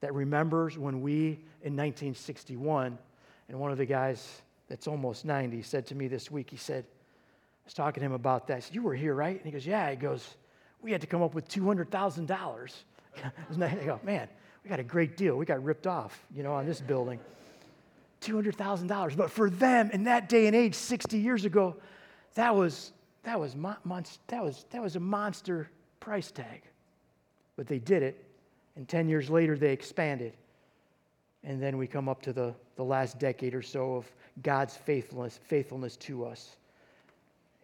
that 0.00 0.14
remembers 0.14 0.78
when 0.78 1.00
we, 1.00 1.38
in 1.62 1.76
1961, 1.76 2.98
and 3.48 3.58
one 3.58 3.70
of 3.70 3.78
the 3.78 3.86
guys 3.86 4.42
that's 4.68 4.86
almost 4.86 5.24
90 5.24 5.62
said 5.62 5.86
to 5.86 5.94
me 5.94 6.08
this 6.08 6.30
week, 6.30 6.50
he 6.50 6.56
said, 6.56 6.84
I 6.84 7.66
was 7.66 7.74
talking 7.74 8.00
to 8.00 8.06
him 8.06 8.12
about 8.12 8.46
that. 8.48 8.56
I 8.58 8.60
said, 8.60 8.74
You 8.74 8.82
were 8.82 8.94
here, 8.94 9.14
right? 9.14 9.36
And 9.36 9.44
he 9.44 9.50
goes, 9.50 9.66
Yeah. 9.66 9.90
He 9.90 9.96
goes, 9.96 10.36
We 10.82 10.92
had 10.92 11.00
to 11.00 11.06
come 11.06 11.22
up 11.22 11.34
with 11.34 11.48
$200,000. 11.48 12.72
I 13.62 13.84
go, 13.84 14.00
Man, 14.02 14.28
we 14.62 14.70
got 14.70 14.80
a 14.80 14.84
great 14.84 15.16
deal. 15.16 15.36
We 15.36 15.46
got 15.46 15.62
ripped 15.62 15.86
off, 15.86 16.26
you 16.34 16.42
know, 16.42 16.52
on 16.52 16.66
this 16.66 16.80
building. 16.80 17.20
$200,000. 18.20 19.16
But 19.16 19.30
for 19.30 19.50
them 19.50 19.90
in 19.92 20.04
that 20.04 20.28
day 20.28 20.46
and 20.46 20.56
age, 20.56 20.74
60 20.74 21.18
years 21.18 21.44
ago, 21.44 21.76
that 22.34 22.54
was, 22.54 22.92
that 23.22 23.38
was, 23.38 23.54
mon- 23.54 23.76
that 24.28 24.42
was, 24.42 24.64
that 24.70 24.82
was 24.82 24.96
a 24.96 25.00
monster 25.00 25.70
price 26.00 26.30
tag. 26.30 26.62
But 27.56 27.66
they 27.66 27.78
did 27.78 28.02
it, 28.02 28.24
and 28.76 28.88
10 28.88 29.08
years 29.08 29.30
later, 29.30 29.56
they 29.56 29.72
expanded. 29.72 30.34
And 31.44 31.62
then 31.62 31.76
we 31.76 31.86
come 31.86 32.08
up 32.08 32.22
to 32.22 32.32
the, 32.32 32.54
the 32.76 32.84
last 32.84 33.18
decade 33.18 33.54
or 33.54 33.62
so 33.62 33.94
of 33.94 34.10
God's 34.42 34.76
faithfulness, 34.76 35.38
faithfulness 35.46 35.96
to 35.98 36.24
us. 36.24 36.56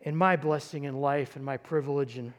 And 0.05 0.17
my 0.17 0.37
blessing 0.37 0.85
in 0.85 1.01
life 1.01 1.37
and 1.37 1.45
my 1.45 1.57
privilege, 1.57 2.19
and 2.19 2.33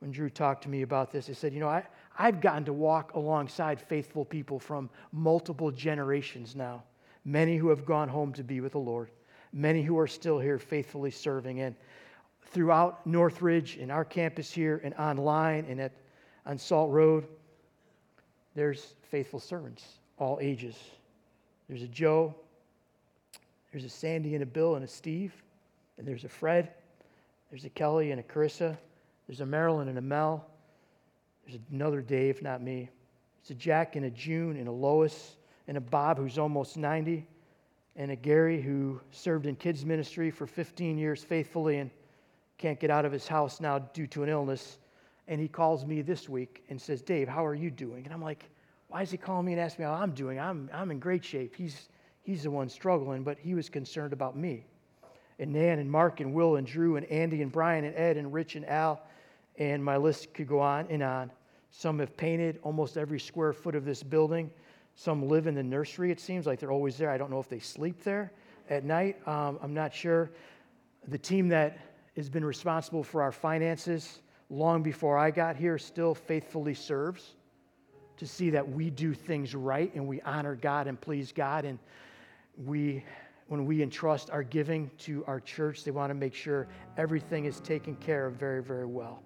when 0.00 0.10
Drew 0.10 0.28
talked 0.28 0.62
to 0.64 0.68
me 0.68 0.82
about 0.82 1.10
this, 1.10 1.26
he 1.26 1.34
said, 1.34 1.52
You 1.52 1.60
know, 1.60 1.68
I, 1.68 1.84
I've 2.18 2.40
gotten 2.40 2.64
to 2.66 2.72
walk 2.72 3.14
alongside 3.14 3.80
faithful 3.80 4.24
people 4.24 4.58
from 4.58 4.90
multiple 5.12 5.70
generations 5.70 6.54
now. 6.54 6.82
Many 7.24 7.56
who 7.56 7.68
have 7.68 7.84
gone 7.84 8.08
home 8.08 8.32
to 8.34 8.44
be 8.44 8.60
with 8.60 8.72
the 8.72 8.78
Lord, 8.78 9.10
many 9.52 9.82
who 9.82 9.98
are 9.98 10.06
still 10.06 10.38
here 10.38 10.58
faithfully 10.58 11.10
serving. 11.10 11.60
And 11.60 11.74
throughout 12.50 13.06
Northridge, 13.06 13.76
in 13.76 13.90
our 13.90 14.04
campus 14.04 14.52
here, 14.52 14.80
and 14.84 14.94
online, 14.94 15.66
and 15.68 15.80
at, 15.80 15.92
on 16.44 16.58
Salt 16.58 16.92
Road, 16.92 17.26
there's 18.54 18.94
faithful 19.10 19.40
servants, 19.40 19.84
all 20.18 20.38
ages. 20.40 20.76
There's 21.68 21.82
a 21.82 21.88
Joe, 21.88 22.34
there's 23.72 23.84
a 23.84 23.88
Sandy 23.88 24.34
and 24.34 24.42
a 24.42 24.46
Bill 24.46 24.76
and 24.76 24.84
a 24.84 24.88
Steve, 24.88 25.32
and 25.98 26.06
there's 26.06 26.24
a 26.24 26.28
Fred, 26.28 26.70
there's 27.50 27.64
a 27.64 27.70
Kelly 27.70 28.10
and 28.10 28.20
a 28.20 28.22
Carissa, 28.22 28.76
there's 29.26 29.40
a 29.40 29.46
Marilyn 29.46 29.88
and 29.88 29.98
a 29.98 30.02
Mel, 30.02 30.46
there's 31.46 31.60
another 31.72 32.00
Dave, 32.00 32.42
not 32.42 32.62
me. 32.62 32.88
There's 33.42 33.56
a 33.56 33.60
Jack 33.60 33.94
and 33.96 34.06
a 34.06 34.10
June 34.10 34.56
and 34.56 34.66
a 34.66 34.72
Lois 34.72 35.36
and 35.68 35.76
a 35.76 35.80
Bob 35.80 36.18
who's 36.18 36.38
almost 36.38 36.76
90, 36.76 37.26
and 37.96 38.10
a 38.10 38.16
Gary 38.16 38.60
who 38.60 39.00
served 39.10 39.46
in 39.46 39.56
kids 39.56 39.84
ministry 39.84 40.30
for 40.30 40.46
15 40.46 40.98
years 40.98 41.24
faithfully 41.24 41.78
and 41.78 41.90
can't 42.58 42.78
get 42.80 42.90
out 42.90 43.04
of 43.04 43.12
his 43.12 43.26
house 43.26 43.60
now 43.60 43.78
due 43.78 44.06
to 44.08 44.22
an 44.22 44.28
illness. 44.28 44.78
And 45.28 45.40
he 45.40 45.48
calls 45.48 45.84
me 45.84 46.02
this 46.02 46.28
week 46.28 46.62
and 46.68 46.80
says, 46.80 47.02
Dave, 47.02 47.28
how 47.28 47.44
are 47.44 47.54
you 47.54 47.70
doing? 47.70 48.04
And 48.04 48.12
I'm 48.12 48.22
like, 48.22 48.44
why 48.88 49.02
is 49.02 49.10
he 49.10 49.16
calling 49.16 49.46
me 49.46 49.52
and 49.52 49.60
asking 49.60 49.84
me 49.84 49.90
how 49.90 49.96
I'm 49.96 50.12
doing? 50.12 50.38
I'm, 50.38 50.70
I'm 50.72 50.90
in 50.90 50.98
great 50.98 51.24
shape. 51.24 51.54
He's, 51.56 51.88
he's 52.22 52.44
the 52.44 52.50
one 52.50 52.68
struggling, 52.68 53.24
but 53.24 53.38
he 53.38 53.54
was 53.54 53.68
concerned 53.68 54.12
about 54.12 54.36
me. 54.36 54.64
And 55.38 55.52
Nan 55.52 55.78
and 55.78 55.90
Mark 55.90 56.20
and 56.20 56.32
Will 56.32 56.56
and 56.56 56.66
Drew 56.66 56.96
and 56.96 57.04
Andy 57.06 57.42
and 57.42 57.52
Brian 57.52 57.84
and 57.84 57.94
Ed 57.96 58.16
and 58.16 58.32
Rich 58.32 58.56
and 58.56 58.66
Al, 58.66 59.02
and 59.58 59.84
my 59.84 59.96
list 59.96 60.32
could 60.34 60.48
go 60.48 60.60
on 60.60 60.86
and 60.88 61.02
on. 61.02 61.30
Some 61.70 61.98
have 61.98 62.16
painted 62.16 62.58
almost 62.62 62.96
every 62.96 63.20
square 63.20 63.52
foot 63.52 63.74
of 63.74 63.84
this 63.84 64.02
building. 64.02 64.50
Some 64.94 65.28
live 65.28 65.46
in 65.46 65.54
the 65.54 65.62
nursery, 65.62 66.10
it 66.10 66.20
seems 66.20 66.46
like 66.46 66.58
they're 66.58 66.72
always 66.72 66.96
there. 66.96 67.10
I 67.10 67.18
don't 67.18 67.30
know 67.30 67.40
if 67.40 67.50
they 67.50 67.58
sleep 67.58 68.02
there 68.02 68.32
at 68.70 68.84
night. 68.84 69.16
Um, 69.28 69.58
I'm 69.62 69.74
not 69.74 69.92
sure. 69.92 70.30
The 71.08 71.18
team 71.18 71.48
that 71.48 71.78
has 72.16 72.30
been 72.30 72.44
responsible 72.44 73.02
for 73.02 73.20
our 73.20 73.32
finances 73.32 74.20
long 74.48 74.82
before 74.82 75.18
I 75.18 75.30
got 75.30 75.56
here 75.56 75.76
still 75.76 76.14
faithfully 76.14 76.72
serves. 76.72 77.35
To 78.16 78.26
see 78.26 78.50
that 78.50 78.68
we 78.68 78.90
do 78.90 79.12
things 79.12 79.54
right 79.54 79.94
and 79.94 80.06
we 80.06 80.20
honor 80.22 80.54
God 80.56 80.86
and 80.86 81.00
please 81.00 81.32
God. 81.32 81.64
And 81.64 81.78
we, 82.64 83.04
when 83.48 83.66
we 83.66 83.82
entrust 83.82 84.30
our 84.30 84.42
giving 84.42 84.90
to 84.98 85.24
our 85.26 85.40
church, 85.40 85.84
they 85.84 85.90
want 85.90 86.10
to 86.10 86.14
make 86.14 86.34
sure 86.34 86.68
everything 86.96 87.44
is 87.44 87.60
taken 87.60 87.94
care 87.96 88.26
of 88.26 88.34
very, 88.34 88.62
very 88.62 88.86
well. 88.86 89.22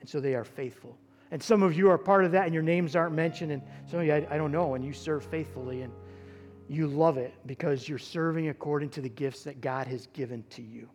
And 0.00 0.08
so 0.08 0.20
they 0.20 0.34
are 0.34 0.44
faithful. 0.44 0.96
And 1.32 1.42
some 1.42 1.62
of 1.62 1.76
you 1.76 1.90
are 1.90 1.98
part 1.98 2.24
of 2.24 2.32
that, 2.32 2.44
and 2.44 2.54
your 2.54 2.62
names 2.62 2.94
aren't 2.94 3.14
mentioned. 3.14 3.50
And 3.50 3.62
some 3.90 4.00
of 4.00 4.06
you, 4.06 4.12
I, 4.12 4.26
I 4.30 4.36
don't 4.36 4.52
know, 4.52 4.74
and 4.74 4.84
you 4.84 4.92
serve 4.92 5.24
faithfully, 5.24 5.82
and 5.82 5.92
you 6.68 6.86
love 6.86 7.18
it 7.18 7.34
because 7.46 7.88
you're 7.88 7.98
serving 7.98 8.48
according 8.48 8.90
to 8.90 9.00
the 9.00 9.08
gifts 9.08 9.42
that 9.44 9.60
God 9.60 9.88
has 9.88 10.06
given 10.08 10.44
to 10.50 10.62
you. 10.62 10.88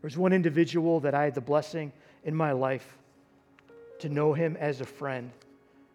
There's 0.00 0.16
one 0.16 0.32
individual 0.32 1.00
that 1.00 1.14
I 1.14 1.24
had 1.24 1.34
the 1.34 1.40
blessing 1.40 1.92
in 2.24 2.34
my 2.34 2.52
life 2.52 2.96
to 4.00 4.08
know 4.08 4.32
him 4.32 4.56
as 4.58 4.80
a 4.80 4.84
friend. 4.84 5.30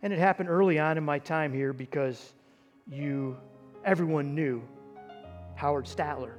And 0.02 0.14
it 0.14 0.20
happened 0.20 0.50
early 0.50 0.80
on 0.80 0.98
in 0.98 1.04
my 1.04 1.20
time 1.20 1.54
here 1.54 1.74
because 1.74 2.34
you, 2.90 3.38
everyone 3.84 4.36
knew 4.36 4.62
Howard 5.56 5.86
Statler. 5.86 6.34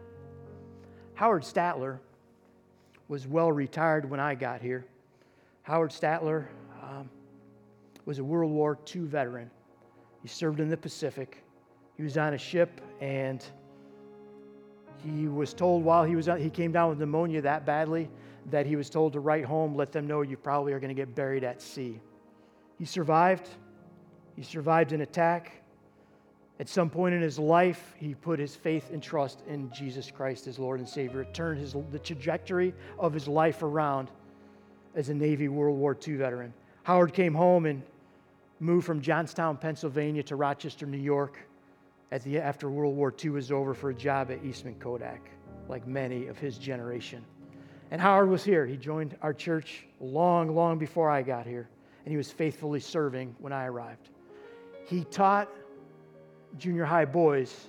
Howard 1.15 1.43
Statler 1.43 1.99
was 3.09 3.27
well 3.27 3.51
retired 3.51 4.09
when 4.09 4.21
I 4.21 4.35
got 4.35 4.61
here. 4.61 4.85
Howard 5.63 5.91
Statler 5.91 6.47
um, 6.83 7.09
was 8.05 8.19
a 8.19 8.25
World 8.25 8.53
War 8.53 8.79
II 8.95 9.03
veteran. 9.03 9.51
He 10.23 10.29
served 10.29 10.61
in 10.61 10.69
the 10.69 10.77
Pacific. 10.77 11.43
He 11.97 12.03
was 12.03 12.17
on 12.17 12.35
a 12.35 12.39
ship 12.39 12.81
and 13.01 13.45
he 15.05 15.29
was 15.29 15.55
told 15.55 15.85
while 15.85 16.05
he 16.05 16.17
was 16.17 16.27
he 16.39 16.51
came 16.51 16.73
down 16.73 16.89
with 16.89 16.99
pneumonia 16.99 17.41
that 17.43 17.65
badly 17.67 18.09
that 18.51 18.67
he 18.67 18.77
was 18.77 18.89
told 18.89 19.13
to 19.15 19.21
write 19.21 19.45
home, 19.45 19.75
let 19.75 19.93
them 19.93 20.07
know 20.07 20.23
you 20.23 20.37
probably 20.37 20.73
are 20.73 20.81
going 20.81 20.95
to 20.95 20.95
get 20.95 21.15
buried 21.15 21.45
at 21.45 21.61
sea. 21.61 22.01
He 22.79 22.85
survived. 22.85 23.49
He 24.37 24.43
survived 24.43 24.93
an 24.93 25.01
attack. 25.01 25.63
At 26.59 26.69
some 26.69 26.89
point 26.89 27.15
in 27.15 27.21
his 27.21 27.39
life, 27.39 27.95
he 27.99 28.15
put 28.15 28.39
his 28.39 28.55
faith 28.55 28.91
and 28.93 29.03
trust 29.03 29.43
in 29.47 29.71
Jesus 29.73 30.11
Christ 30.11 30.47
as 30.47 30.59
Lord 30.59 30.81
and 30.81 30.89
Savior. 30.89 31.23
It 31.23 31.35
turned 31.35 31.61
his, 31.61 31.75
the 31.91 31.99
trajectory 31.99 32.73
of 32.99 33.13
his 33.13 33.29
life 33.29 33.63
around 33.63 34.11
as 34.95 35.11
a 35.11 35.15
Navy 35.15 35.49
World 35.49 35.77
War 35.77 35.97
II 36.07 36.17
veteran. 36.17 36.55
Howard 36.85 37.13
came 37.13 37.35
home 37.35 37.67
and 37.67 37.83
moved 38.61 38.87
from 38.87 39.03
Johnstown, 39.03 39.59
Pennsylvania 39.59 40.23
to 40.25 40.37
Rochester, 40.37 40.87
New 40.87 40.97
York 40.97 41.39
at 42.13 42.23
the, 42.23 42.39
after 42.39 42.71
World 42.71 42.97
War 42.97 43.13
II 43.23 43.31
was 43.31 43.51
over 43.51 43.75
for 43.75 43.91
a 43.91 43.95
job 43.95 44.31
at 44.31 44.45
Eastman 44.45 44.77
Kodak, 44.79 45.29
like 45.69 45.87
many 45.87 46.29
of 46.29 46.39
his 46.39 46.57
generation. 46.57 47.25
And 47.91 48.01
Howard 48.01 48.29
was 48.29 48.45
here. 48.45 48.67
He 48.67 48.77
joined 48.77 49.17
our 49.23 49.33
church 49.33 49.87
long, 50.01 50.55
long 50.55 50.79
before 50.79 51.11
I 51.11 51.23
got 51.23 51.47
here, 51.47 51.69
and 52.05 52.11
he 52.11 52.17
was 52.17 52.31
faithfully 52.31 52.81
serving 52.81 53.35
when 53.39 53.53
I 53.53 53.67
arrived. 53.67 54.09
He 54.87 55.05
taught 55.05 55.49
junior 56.59 56.85
high 56.85 57.05
boys 57.05 57.69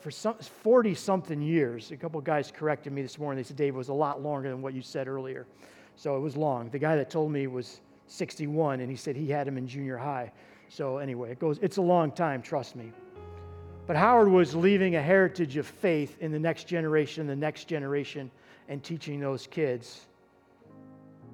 for 0.00 0.10
40 0.10 0.94
something 0.94 1.40
years. 1.40 1.92
A 1.92 1.96
couple 1.96 2.20
guys 2.20 2.50
corrected 2.50 2.92
me 2.92 3.02
this 3.02 3.18
morning. 3.18 3.36
They 3.36 3.46
said, 3.46 3.56
Dave, 3.56 3.76
was 3.76 3.88
a 3.88 3.94
lot 3.94 4.20
longer 4.20 4.48
than 4.48 4.60
what 4.60 4.74
you 4.74 4.82
said 4.82 5.06
earlier. 5.06 5.46
So 5.94 6.16
it 6.16 6.20
was 6.20 6.36
long. 6.36 6.70
The 6.70 6.78
guy 6.78 6.96
that 6.96 7.10
told 7.10 7.30
me 7.30 7.46
was 7.46 7.80
61, 8.08 8.80
and 8.80 8.90
he 8.90 8.96
said 8.96 9.14
he 9.14 9.30
had 9.30 9.46
him 9.46 9.56
in 9.56 9.68
junior 9.68 9.96
high. 9.96 10.32
So 10.68 10.98
anyway, 10.98 11.30
it 11.30 11.38
goes, 11.38 11.58
it's 11.62 11.76
a 11.76 11.82
long 11.82 12.10
time, 12.10 12.42
trust 12.42 12.74
me. 12.74 12.90
But 13.86 13.96
Howard 13.96 14.28
was 14.28 14.54
leaving 14.54 14.96
a 14.96 15.02
heritage 15.02 15.56
of 15.56 15.66
faith 15.66 16.16
in 16.20 16.32
the 16.32 16.38
next 16.38 16.66
generation, 16.66 17.26
the 17.26 17.36
next 17.36 17.68
generation, 17.68 18.30
and 18.68 18.82
teaching 18.82 19.20
those 19.20 19.46
kids 19.46 20.06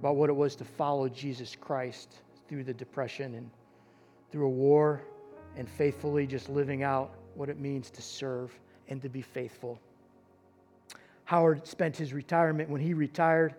about 0.00 0.16
what 0.16 0.30
it 0.30 0.36
was 0.36 0.54
to 0.56 0.64
follow 0.64 1.08
Jesus 1.08 1.56
Christ 1.56 2.16
through 2.48 2.64
the 2.64 2.74
Depression 2.74 3.34
and 3.34 3.50
through 4.30 4.46
a 4.46 4.50
war 4.50 5.02
and 5.56 5.68
faithfully 5.68 6.26
just 6.26 6.48
living 6.48 6.82
out 6.82 7.14
what 7.34 7.48
it 7.48 7.58
means 7.58 7.90
to 7.90 8.02
serve 8.02 8.52
and 8.88 9.02
to 9.02 9.08
be 9.08 9.22
faithful. 9.22 9.78
Howard 11.24 11.66
spent 11.66 11.96
his 11.96 12.12
retirement, 12.12 12.70
when 12.70 12.80
he 12.80 12.94
retired, 12.94 13.54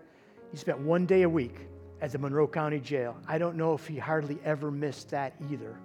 he 0.52 0.58
spent 0.58 0.80
one 0.80 1.06
day 1.06 1.22
a 1.22 1.30
week 1.30 1.68
at 2.02 2.12
the 2.12 2.18
Monroe 2.18 2.48
County 2.48 2.80
Jail. 2.80 3.16
I 3.28 3.38
don't 3.38 3.56
know 3.56 3.74
if 3.74 3.86
he 3.86 3.98
hardly 3.98 4.40
ever 4.44 4.72
missed 4.72 5.10
that 5.12 5.34
either. 5.52 5.76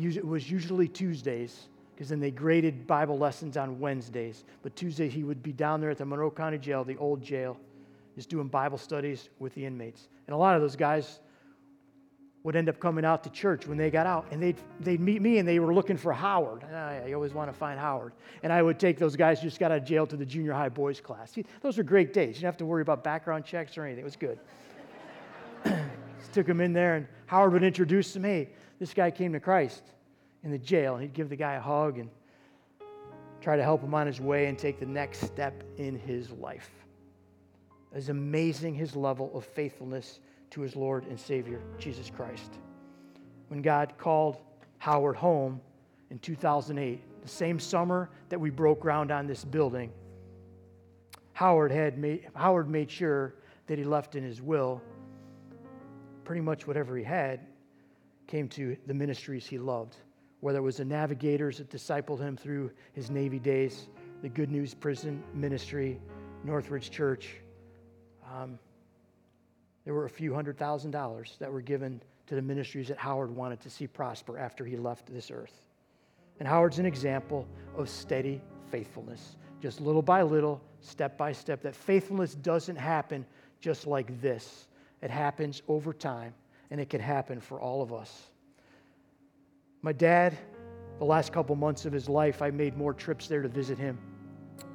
It 0.00 0.26
was 0.26 0.50
usually 0.50 0.88
Tuesdays 0.88 1.68
because 1.94 2.08
then 2.08 2.20
they 2.20 2.30
graded 2.30 2.86
Bible 2.86 3.16
lessons 3.16 3.56
on 3.56 3.78
Wednesdays. 3.78 4.44
But 4.62 4.74
Tuesday, 4.74 5.08
he 5.08 5.22
would 5.22 5.42
be 5.42 5.52
down 5.52 5.80
there 5.80 5.90
at 5.90 5.98
the 5.98 6.04
Monroe 6.04 6.30
County 6.30 6.58
Jail, 6.58 6.84
the 6.84 6.96
old 6.96 7.22
jail, 7.22 7.56
just 8.16 8.28
doing 8.28 8.48
Bible 8.48 8.78
studies 8.78 9.28
with 9.38 9.54
the 9.54 9.64
inmates. 9.64 10.08
And 10.26 10.34
a 10.34 10.36
lot 10.36 10.56
of 10.56 10.62
those 10.62 10.76
guys 10.76 11.20
would 12.42 12.56
end 12.56 12.68
up 12.68 12.78
coming 12.80 13.04
out 13.04 13.22
to 13.24 13.30
church 13.30 13.66
when 13.66 13.78
they 13.78 13.90
got 13.90 14.06
out, 14.06 14.26
and 14.30 14.42
they'd, 14.42 14.56
they'd 14.80 15.00
meet 15.00 15.22
me 15.22 15.38
and 15.38 15.48
they 15.48 15.58
were 15.58 15.72
looking 15.72 15.96
for 15.96 16.12
Howard. 16.12 16.62
Ah, 16.70 16.88
I, 16.88 17.12
always 17.12 17.32
want 17.32 17.50
to 17.50 17.56
find 17.56 17.78
Howard. 17.78 18.12
And 18.42 18.52
I 18.52 18.60
would 18.60 18.78
take 18.78 18.98
those 18.98 19.16
guys 19.16 19.40
who 19.40 19.46
just 19.48 19.58
got 19.58 19.70
out 19.70 19.78
of 19.78 19.84
jail 19.84 20.06
to 20.06 20.16
the 20.16 20.26
junior 20.26 20.52
high 20.52 20.68
boys 20.68 21.00
class. 21.00 21.32
See, 21.32 21.46
those 21.62 21.78
were 21.78 21.84
great 21.84 22.12
days. 22.12 22.28
You 22.28 22.32
didn't 22.34 22.44
have 22.46 22.56
to 22.58 22.66
worry 22.66 22.82
about 22.82 23.02
background 23.02 23.46
checks 23.46 23.78
or 23.78 23.84
anything. 23.84 24.02
It 24.02 24.04
was 24.04 24.16
good. 24.16 24.38
Just 25.64 26.32
took 26.32 26.46
them 26.46 26.60
in 26.60 26.74
there, 26.74 26.96
and 26.96 27.06
Howard 27.26 27.52
would 27.54 27.64
introduce 27.64 28.12
them. 28.12 28.24
Hey, 28.24 28.50
this 28.78 28.92
guy 28.92 29.10
came 29.10 29.32
to 29.32 29.40
Christ 29.40 29.93
in 30.44 30.50
the 30.50 30.58
jail. 30.58 30.96
He'd 30.96 31.14
give 31.14 31.28
the 31.28 31.36
guy 31.36 31.54
a 31.54 31.60
hug 31.60 31.98
and 31.98 32.08
try 33.40 33.56
to 33.56 33.62
help 33.62 33.82
him 33.82 33.94
on 33.94 34.06
his 34.06 34.20
way 34.20 34.46
and 34.46 34.58
take 34.58 34.78
the 34.78 34.86
next 34.86 35.20
step 35.20 35.64
in 35.78 35.98
his 35.98 36.30
life. 36.30 36.70
It 37.92 37.96
was 37.96 38.08
amazing 38.10 38.74
his 38.74 38.94
level 38.94 39.30
of 39.36 39.44
faithfulness 39.44 40.20
to 40.50 40.60
his 40.60 40.76
Lord 40.76 41.06
and 41.06 41.18
Savior, 41.18 41.60
Jesus 41.78 42.10
Christ. 42.10 42.58
When 43.48 43.62
God 43.62 43.94
called 43.98 44.38
Howard 44.78 45.16
home 45.16 45.60
in 46.10 46.18
2008, 46.18 47.00
the 47.22 47.28
same 47.28 47.58
summer 47.58 48.10
that 48.28 48.38
we 48.38 48.50
broke 48.50 48.80
ground 48.80 49.10
on 49.10 49.26
this 49.26 49.44
building, 49.44 49.90
Howard, 51.32 51.72
had 51.72 51.98
made, 51.98 52.28
Howard 52.34 52.68
made 52.68 52.90
sure 52.90 53.34
that 53.66 53.78
he 53.78 53.84
left 53.84 54.14
in 54.14 54.22
his 54.22 54.40
will 54.40 54.80
pretty 56.24 56.40
much 56.40 56.66
whatever 56.66 56.96
he 56.96 57.04
had 57.04 57.40
came 58.26 58.48
to 58.48 58.76
the 58.86 58.94
ministries 58.94 59.46
he 59.46 59.58
loved 59.58 59.96
whether 60.44 60.58
it 60.58 60.62
was 60.62 60.76
the 60.76 60.84
navigators 60.84 61.56
that 61.56 61.70
discipled 61.70 62.20
him 62.20 62.36
through 62.36 62.70
his 62.92 63.08
Navy 63.08 63.38
days, 63.38 63.86
the 64.20 64.28
Good 64.28 64.50
News 64.50 64.74
Prison 64.74 65.22
Ministry, 65.32 65.98
Northridge 66.44 66.90
Church. 66.90 67.36
Um, 68.30 68.58
there 69.86 69.94
were 69.94 70.04
a 70.04 70.10
few 70.10 70.34
hundred 70.34 70.58
thousand 70.58 70.90
dollars 70.90 71.36
that 71.38 71.50
were 71.50 71.62
given 71.62 71.98
to 72.26 72.34
the 72.34 72.42
ministries 72.42 72.88
that 72.88 72.98
Howard 72.98 73.34
wanted 73.34 73.62
to 73.62 73.70
see 73.70 73.86
prosper 73.86 74.38
after 74.38 74.66
he 74.66 74.76
left 74.76 75.06
this 75.06 75.30
earth. 75.30 75.62
And 76.38 76.46
Howard's 76.46 76.78
an 76.78 76.84
example 76.84 77.48
of 77.74 77.88
steady 77.88 78.42
faithfulness, 78.70 79.36
just 79.62 79.80
little 79.80 80.02
by 80.02 80.20
little, 80.20 80.60
step 80.82 81.16
by 81.16 81.32
step. 81.32 81.62
That 81.62 81.74
faithfulness 81.74 82.34
doesn't 82.34 82.76
happen 82.76 83.24
just 83.62 83.86
like 83.86 84.20
this, 84.20 84.68
it 85.00 85.10
happens 85.10 85.62
over 85.68 85.94
time, 85.94 86.34
and 86.70 86.82
it 86.82 86.90
can 86.90 87.00
happen 87.00 87.40
for 87.40 87.62
all 87.62 87.80
of 87.80 87.94
us. 87.94 88.28
My 89.84 89.92
dad, 89.92 90.38
the 90.98 91.04
last 91.04 91.30
couple 91.30 91.54
months 91.56 91.84
of 91.84 91.92
his 91.92 92.08
life, 92.08 92.40
I 92.40 92.50
made 92.50 92.74
more 92.74 92.94
trips 92.94 93.28
there 93.28 93.42
to 93.42 93.48
visit 93.48 93.76
him. 93.76 93.98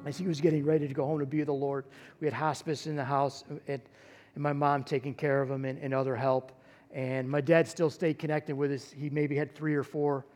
As 0.06 0.16
he 0.16 0.28
was 0.28 0.40
getting 0.40 0.64
ready 0.64 0.86
to 0.86 0.94
go 0.94 1.04
home 1.04 1.18
to 1.18 1.26
be 1.26 1.38
with 1.38 1.48
the 1.48 1.52
Lord, 1.52 1.86
we 2.20 2.28
had 2.28 2.32
hospice 2.32 2.86
in 2.86 2.94
the 2.94 3.04
house 3.04 3.42
and, 3.48 3.60
and 3.66 3.82
my 4.36 4.52
mom 4.52 4.84
taking 4.84 5.12
care 5.12 5.42
of 5.42 5.50
him 5.50 5.64
and, 5.64 5.80
and 5.80 5.92
other 5.92 6.14
help. 6.14 6.52
And 6.92 7.28
my 7.28 7.40
dad 7.40 7.66
still 7.66 7.90
stayed 7.90 8.20
connected 8.20 8.54
with 8.54 8.70
us. 8.70 8.92
He 8.92 9.10
maybe 9.10 9.34
had 9.34 9.52
three 9.52 9.74
or 9.74 9.82
four 9.82 10.26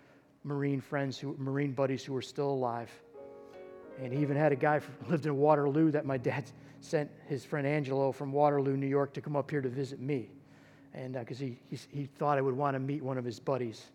Marine 0.43 0.81
friends, 0.81 1.21
who, 1.21 1.37
Marine 1.39 1.71
buddies 1.71 2.03
who 2.03 2.13
were 2.13 2.21
still 2.21 2.51
alive. 2.51 2.91
And 4.03 4.13
he 4.13 4.19
even 4.23 4.37
had 4.37 4.51
a 4.51 4.57
guy 4.57 4.81
who 4.81 4.93
lived 5.09 5.27
in 5.27 5.37
Waterloo 5.37 5.93
that 5.93 6.05
my 6.05 6.19
dad 6.19 6.51
sent 6.81 7.09
his 7.29 7.45
friend 7.45 7.65
Angelo 7.65 8.11
from 8.11 8.33
Waterloo, 8.33 8.77
New 8.77 8.89
York, 8.89 9.15
to 9.15 9.21
come 9.21 9.37
up 9.37 9.53
here 9.53 9.61
to 9.61 9.69
visit 9.69 10.01
me. 10.01 10.31
And 10.95 11.13
because 11.15 11.41
uh, 11.41 11.45
he, 11.45 11.59
he, 11.71 11.79
he 11.91 12.05
thought 12.07 12.39
I 12.39 12.41
would 12.41 12.57
want 12.57 12.75
to 12.75 12.81
meet 12.81 13.05
one 13.05 13.19
of 13.19 13.25
his 13.25 13.39
buddies. 13.39 13.87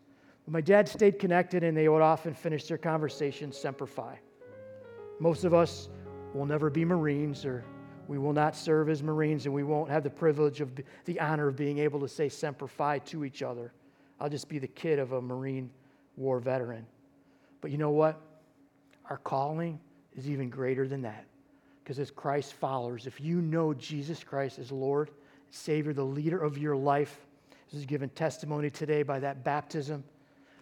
My 0.48 0.62
dad 0.62 0.88
stayed 0.88 1.20
connected, 1.20 1.64
and 1.64 1.78
they 1.78 1.88
would 1.88 2.02
often 2.02 2.34
finish 2.34 2.66
their 2.66 2.78
conversation 2.78 3.52
semper 3.52 3.86
fi. 3.86 4.20
Most 5.20 5.44
of 5.44 5.54
us 5.54 5.90
will 6.34 6.46
never 6.46 6.70
be 6.70 6.84
Marines, 6.86 7.46
or 7.46 7.64
we 8.08 8.18
will 8.18 8.34
not 8.34 8.56
serve 8.56 8.90
as 8.90 9.04
Marines, 9.04 9.46
and 9.46 9.54
we 9.54 9.64
won't 9.64 9.92
have 9.92 10.04
the 10.04 10.10
privilege 10.10 10.62
of 10.62 10.72
the 11.06 11.20
honor 11.20 11.48
of 11.48 11.56
being 11.56 11.78
able 11.78 12.00
to 12.00 12.08
say 12.08 12.30
semper 12.30 12.68
fi 12.68 13.00
to 13.00 13.24
each 13.24 13.44
other. 13.44 13.72
I'll 14.20 14.30
just 14.30 14.50
be 14.50 14.60
the 14.60 14.68
kid 14.68 14.98
of 14.98 15.12
a 15.12 15.22
Marine 15.22 15.70
war 16.18 16.40
veteran. 16.40 16.86
But 17.62 17.72
you 17.72 17.78
know 17.78 17.92
what? 17.92 18.20
Our 19.10 19.18
calling 19.18 19.80
is 20.16 20.30
even 20.30 20.50
greater 20.50 20.88
than 20.88 21.02
that. 21.04 21.26
Because 21.84 22.00
as 22.00 22.12
Christ 22.12 22.54
followers, 22.54 23.08
if 23.08 23.20
you 23.22 23.42
know 23.42 23.74
Jesus 23.74 24.24
Christ 24.24 24.60
as 24.60 24.72
Lord, 24.72 25.12
Savior, 25.50 25.94
the 25.94 26.04
leader 26.04 26.40
of 26.40 26.58
your 26.58 26.76
life, 26.76 27.26
this 27.72 27.80
is 27.80 27.86
given 27.86 28.10
testimony 28.10 28.70
today 28.70 29.04
by 29.04 29.20
that 29.20 29.44
baptism 29.44 30.04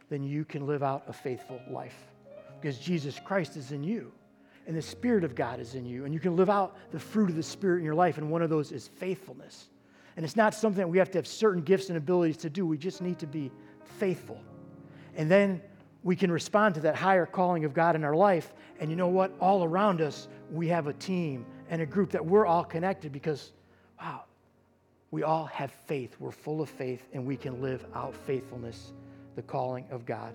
then 0.10 0.24
you 0.24 0.46
can 0.46 0.66
live 0.66 0.84
out 0.84 1.04
a 1.08 1.14
faithful 1.14 1.62
life 1.70 2.08
because 2.60 2.80
Jesus 2.80 3.20
Christ 3.24 3.58
is 3.58 3.72
in 3.72 3.84
you 3.84 4.12
and 4.68 4.76
the 4.76 4.82
Spirit 4.82 5.24
of 5.24 5.34
God 5.34 5.60
is 5.62 5.76
in 5.76 5.86
you, 5.86 6.04
and 6.04 6.14
you 6.14 6.20
can 6.20 6.36
live 6.36 6.50
out 6.50 6.76
the 6.92 7.00
fruit 7.00 7.30
of 7.30 7.38
the 7.38 7.44
Spirit 7.44 7.80
in 7.80 7.86
your 7.86 7.96
life, 7.96 8.18
and 8.18 8.30
one 8.30 8.42
of 8.42 8.50
those 8.50 8.74
is 8.74 8.88
faithfulness. 8.88 9.70
And 10.18 10.26
it's 10.26 10.36
not 10.36 10.54
something 10.54 10.80
that 10.80 10.90
we 10.90 10.98
have 10.98 11.10
to 11.12 11.18
have 11.18 11.28
certain 11.28 11.62
gifts 11.62 11.88
and 11.88 11.98
abilities 11.98 12.38
to 12.38 12.50
do. 12.50 12.66
We 12.66 12.78
just 12.78 13.02
need 13.02 13.18
to 13.20 13.28
be 13.28 13.50
faithful. 13.98 14.42
And 15.16 15.32
then 15.32 15.62
we 16.04 16.16
can 16.16 16.30
respond 16.32 16.76
to 16.76 16.82
that 16.82 16.96
higher 16.96 17.26
calling 17.26 17.64
of 17.64 17.74
God 17.74 17.96
in 17.96 18.04
our 18.04 18.16
life. 18.16 18.54
And 18.80 18.90
you 18.90 18.98
know 18.98 19.08
what? 19.08 19.32
All 19.40 19.64
around 19.64 20.02
us, 20.02 20.28
we 20.52 20.68
have 20.68 20.88
a 20.88 20.94
team 20.94 21.46
and 21.70 21.82
a 21.82 21.86
group 21.86 22.12
that 22.12 22.26
we're 22.26 22.46
all 22.46 22.64
connected 22.64 23.12
because, 23.12 23.54
wow, 24.02 24.24
we 25.12 25.24
all 25.24 25.46
have 25.46 25.72
faith. 25.72 26.16
We're 26.20 26.32
full 26.32 26.62
of 26.62 26.70
faith, 26.70 27.08
and 27.14 27.26
we 27.26 27.38
can 27.38 27.62
live 27.62 27.86
out 27.96 28.14
faithfulness, 28.14 28.92
the 29.38 29.44
calling 29.44 29.86
of 29.92 30.04
God 30.04 30.34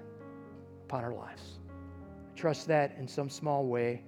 upon 0.84 1.02
our 1.02 1.12
lives. 1.12 1.58
I 1.68 2.38
trust 2.38 2.68
that 2.68 2.94
in 2.98 3.08
some 3.08 3.28
small 3.28 3.66
way. 3.66 4.04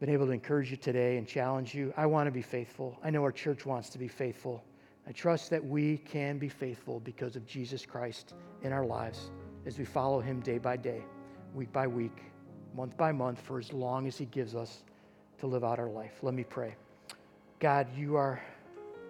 Been 0.00 0.08
able 0.08 0.24
to 0.24 0.32
encourage 0.32 0.70
you 0.70 0.78
today 0.78 1.18
and 1.18 1.28
challenge 1.28 1.74
you. 1.74 1.92
I 1.94 2.06
want 2.06 2.26
to 2.26 2.30
be 2.30 2.40
faithful. 2.40 2.98
I 3.04 3.10
know 3.10 3.22
our 3.22 3.30
church 3.30 3.66
wants 3.66 3.90
to 3.90 3.98
be 3.98 4.08
faithful. 4.08 4.64
I 5.06 5.12
trust 5.12 5.50
that 5.50 5.62
we 5.62 5.98
can 5.98 6.38
be 6.38 6.48
faithful 6.48 6.98
because 7.00 7.36
of 7.36 7.46
Jesus 7.46 7.84
Christ 7.84 8.32
in 8.62 8.72
our 8.72 8.86
lives 8.86 9.30
as 9.66 9.78
we 9.78 9.84
follow 9.84 10.18
him 10.18 10.40
day 10.40 10.56
by 10.56 10.78
day, 10.78 11.04
week 11.54 11.70
by 11.70 11.86
week, 11.86 12.22
month 12.74 12.96
by 12.96 13.12
month, 13.12 13.38
for 13.38 13.58
as 13.58 13.70
long 13.70 14.06
as 14.06 14.16
he 14.16 14.24
gives 14.24 14.54
us 14.54 14.82
to 15.40 15.46
live 15.46 15.62
out 15.62 15.78
our 15.78 15.90
life. 15.90 16.20
Let 16.22 16.32
me 16.32 16.44
pray. 16.44 16.74
God, 17.60 17.86
you 17.94 18.16
are, 18.16 18.40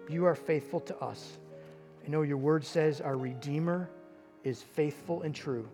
you 0.09 0.25
are 0.25 0.35
faithful 0.35 0.81
to 0.81 0.97
us. 0.97 1.37
I 2.05 2.09
know 2.09 2.23
your 2.23 2.37
word 2.37 2.65
says 2.65 2.99
our 2.99 3.15
Redeemer 3.15 3.89
is 4.45 4.61
faithful 4.61 5.23
and 5.23 5.35
true. 5.35 5.67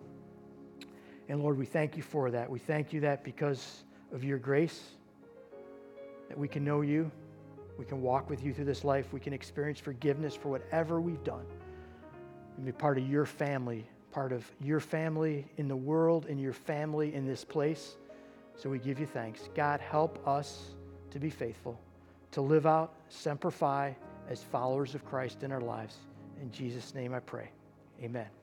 And 1.30 1.44
Lord, 1.44 1.60
we 1.60 1.68
thank 1.68 1.96
you 1.96 2.02
for 2.02 2.32
that. 2.32 2.50
We 2.50 2.58
thank 2.58 2.92
you 2.92 3.02
that 3.02 3.24
because 3.24 3.84
of 4.12 4.24
your 4.24 4.40
grace, 4.40 4.82
that 6.28 6.38
we 6.38 6.48
can 6.48 6.64
know 6.64 6.82
you, 6.82 7.12
we 7.78 7.86
can 7.86 8.02
walk 8.02 8.30
with 8.30 8.44
you 8.44 8.54
through 8.54 8.66
this 8.66 8.84
life, 8.84 9.14
we 9.14 9.20
can 9.20 9.34
experience 9.34 9.80
forgiveness 9.80 10.36
for 10.36 10.50
whatever 10.50 11.00
we've 11.00 11.24
done, 11.24 11.46
and 12.58 12.66
be 12.66 12.72
part 12.72 12.98
of 12.98 13.08
your 13.08 13.26
family 13.26 13.88
part 14.12 14.32
of 14.32 14.50
your 14.62 14.80
family 14.80 15.46
in 15.58 15.68
the 15.68 15.76
world 15.76 16.26
and 16.28 16.40
your 16.40 16.54
family 16.54 17.14
in 17.16 17.26
this 17.26 17.44
place. 17.44 17.96
So 18.56 18.70
we 18.70 18.80
give 18.80 19.00
you 19.00 19.08
thanks. 19.08 19.50
God, 19.56 19.80
help 19.80 20.26
us 20.28 20.72
to 21.12 21.20
be 21.20 21.30
faithful, 21.30 21.80
to 22.32 22.42
live 22.42 22.66
out 22.66 22.94
Semper 23.10 23.52
Fi 23.52 23.96
as 24.30 24.44
followers 24.44 24.94
of 24.94 25.06
Christ 25.06 25.44
in 25.44 25.52
our 25.52 25.62
lives. 25.62 25.98
In 26.42 26.52
Jesus' 26.52 26.94
name 26.94 27.14
I 27.14 27.20
pray. 27.20 27.50
Amen. 28.04 28.41